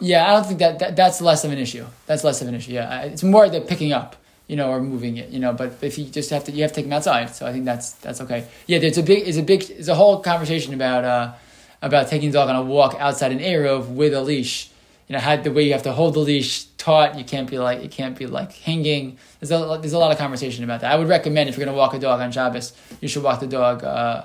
[0.00, 0.06] and.
[0.08, 1.86] Yeah, I don't think that, that that's less of an issue.
[2.06, 2.72] That's less of an issue.
[2.72, 3.02] Yeah.
[3.02, 4.16] It's more the picking up,
[4.48, 6.72] you know, or moving it, you know, but if you just have to, you have
[6.72, 7.34] to take them outside.
[7.34, 8.48] So I think that's, that's okay.
[8.66, 8.78] Yeah.
[8.78, 11.34] There's a big, it's a big, it's a whole conversation about, uh,
[11.82, 14.70] about taking the dog on a walk outside an Eruv with a leash.
[15.08, 17.16] You know, how the way you have to hold the leash taut.
[17.18, 19.18] You can't be like, you can't be like hanging.
[19.40, 20.92] There's a, there's a lot of conversation about that.
[20.92, 23.40] I would recommend if you're going to walk a dog on Shabbos, you should walk
[23.40, 24.24] the dog, uh,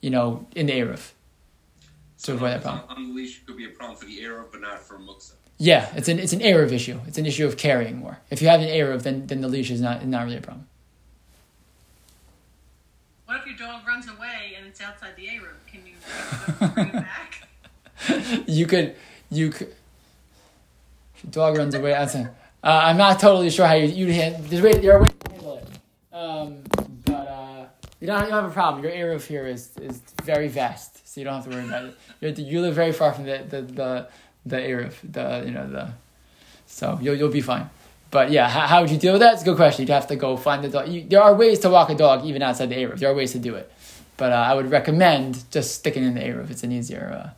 [0.00, 1.12] you know, in the Eruv.
[2.18, 2.98] So avoid that if it's on, problem.
[2.98, 5.32] on the leash could be a problem for the Eruv, but not for Muksa.
[5.56, 7.00] Yeah, it's an it's an Eruv issue.
[7.06, 8.18] It's an issue of carrying more.
[8.30, 10.68] If you have an Eruv, then then the leash is not not really a problem.
[13.26, 15.58] What if your dog runs away and it's outside the Eruv?
[15.66, 15.94] Can you
[16.56, 17.44] can you bring it back?
[18.46, 18.94] You could
[19.30, 19.74] you could.
[21.30, 21.94] Dog runs away.
[21.94, 22.06] Uh,
[22.62, 25.68] I'm not totally sure how you you handle it.
[26.12, 26.62] Um,
[27.04, 27.66] but uh,
[28.00, 28.82] you don't you don't have a problem.
[28.82, 31.84] Your area of here is is very vast, so you don't have to worry about
[31.86, 31.96] it.
[32.20, 34.08] You're, you live very far from the the the
[34.46, 35.90] the Eruv, the you know the.
[36.66, 37.70] So you'll you'll be fine.
[38.10, 39.34] But yeah, how, how would you deal with that?
[39.34, 39.82] It's a good question.
[39.82, 40.88] You'd have to go find the dog.
[40.88, 42.98] You, there are ways to walk a dog even outside the Eruv.
[42.98, 43.70] There are ways to do it,
[44.16, 46.50] but uh, I would recommend just sticking in the Eruv.
[46.50, 47.30] It's an easier, uh,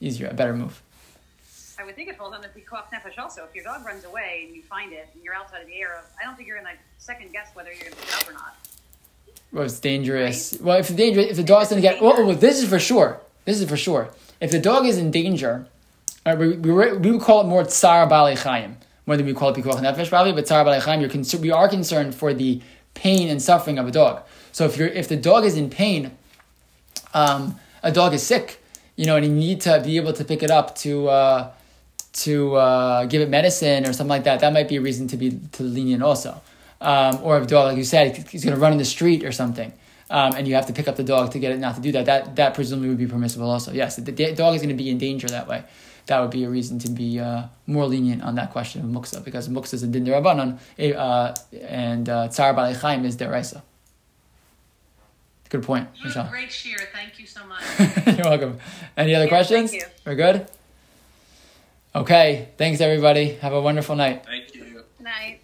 [0.00, 0.80] easier, a better move.
[1.92, 3.44] I would think it falls under the Pikuach Nefesh also.
[3.44, 6.02] If your dog runs away and you find it and you're outside of the air,
[6.18, 8.30] I don't think you're going to second guess whether you're going to pick it up
[8.30, 8.56] or not.
[9.52, 10.58] Well, it's dangerous.
[10.58, 13.20] Well, if the danger, if the dog's gonna get, well, well, this is for sure.
[13.44, 14.08] This is for sure.
[14.40, 15.66] If the dog is in danger,
[16.24, 19.50] uh, we, we, we would call it more tsar balei chayim more than we call
[19.50, 20.32] it pikuach nefesh probably.
[20.32, 22.62] But tsar balei chayim, you're con- we are concerned for the
[22.94, 24.22] pain and suffering of a dog.
[24.52, 26.12] So if you're if the dog is in pain,
[27.12, 28.62] um, a dog is sick,
[28.96, 31.50] you know, and you need to be able to pick it up to uh,
[32.12, 34.40] to uh, give it medicine or something like that.
[34.40, 36.40] That might be a reason to be to lenient also.
[36.80, 39.24] Um, or if a dog, like you said, he's going to run in the street
[39.24, 39.72] or something,
[40.10, 41.92] um, and you have to pick up the dog to get it not to do
[41.92, 42.06] that.
[42.06, 43.72] That that presumably would be permissible also.
[43.72, 45.62] Yes, the dog is going to be in danger that way.
[46.06, 49.22] That would be a reason to be uh, more lenient on that question of muksa
[49.24, 50.58] because muksa is a din derabanan
[50.96, 51.32] uh,
[51.62, 53.62] and uh, tsar balei chaim is deraisa.
[55.48, 56.28] Good point, Michelle.
[56.30, 56.78] great shear.
[56.92, 57.62] Thank you so much.
[58.18, 58.58] You're welcome.
[58.96, 59.70] Any other Yeah, questions?
[59.70, 59.88] thank you.
[60.04, 60.46] We're good?
[61.94, 62.48] Okay.
[62.56, 63.34] Thanks, everybody.
[63.34, 64.24] Have a wonderful night.
[64.24, 64.82] Thank you.
[64.98, 65.41] Night.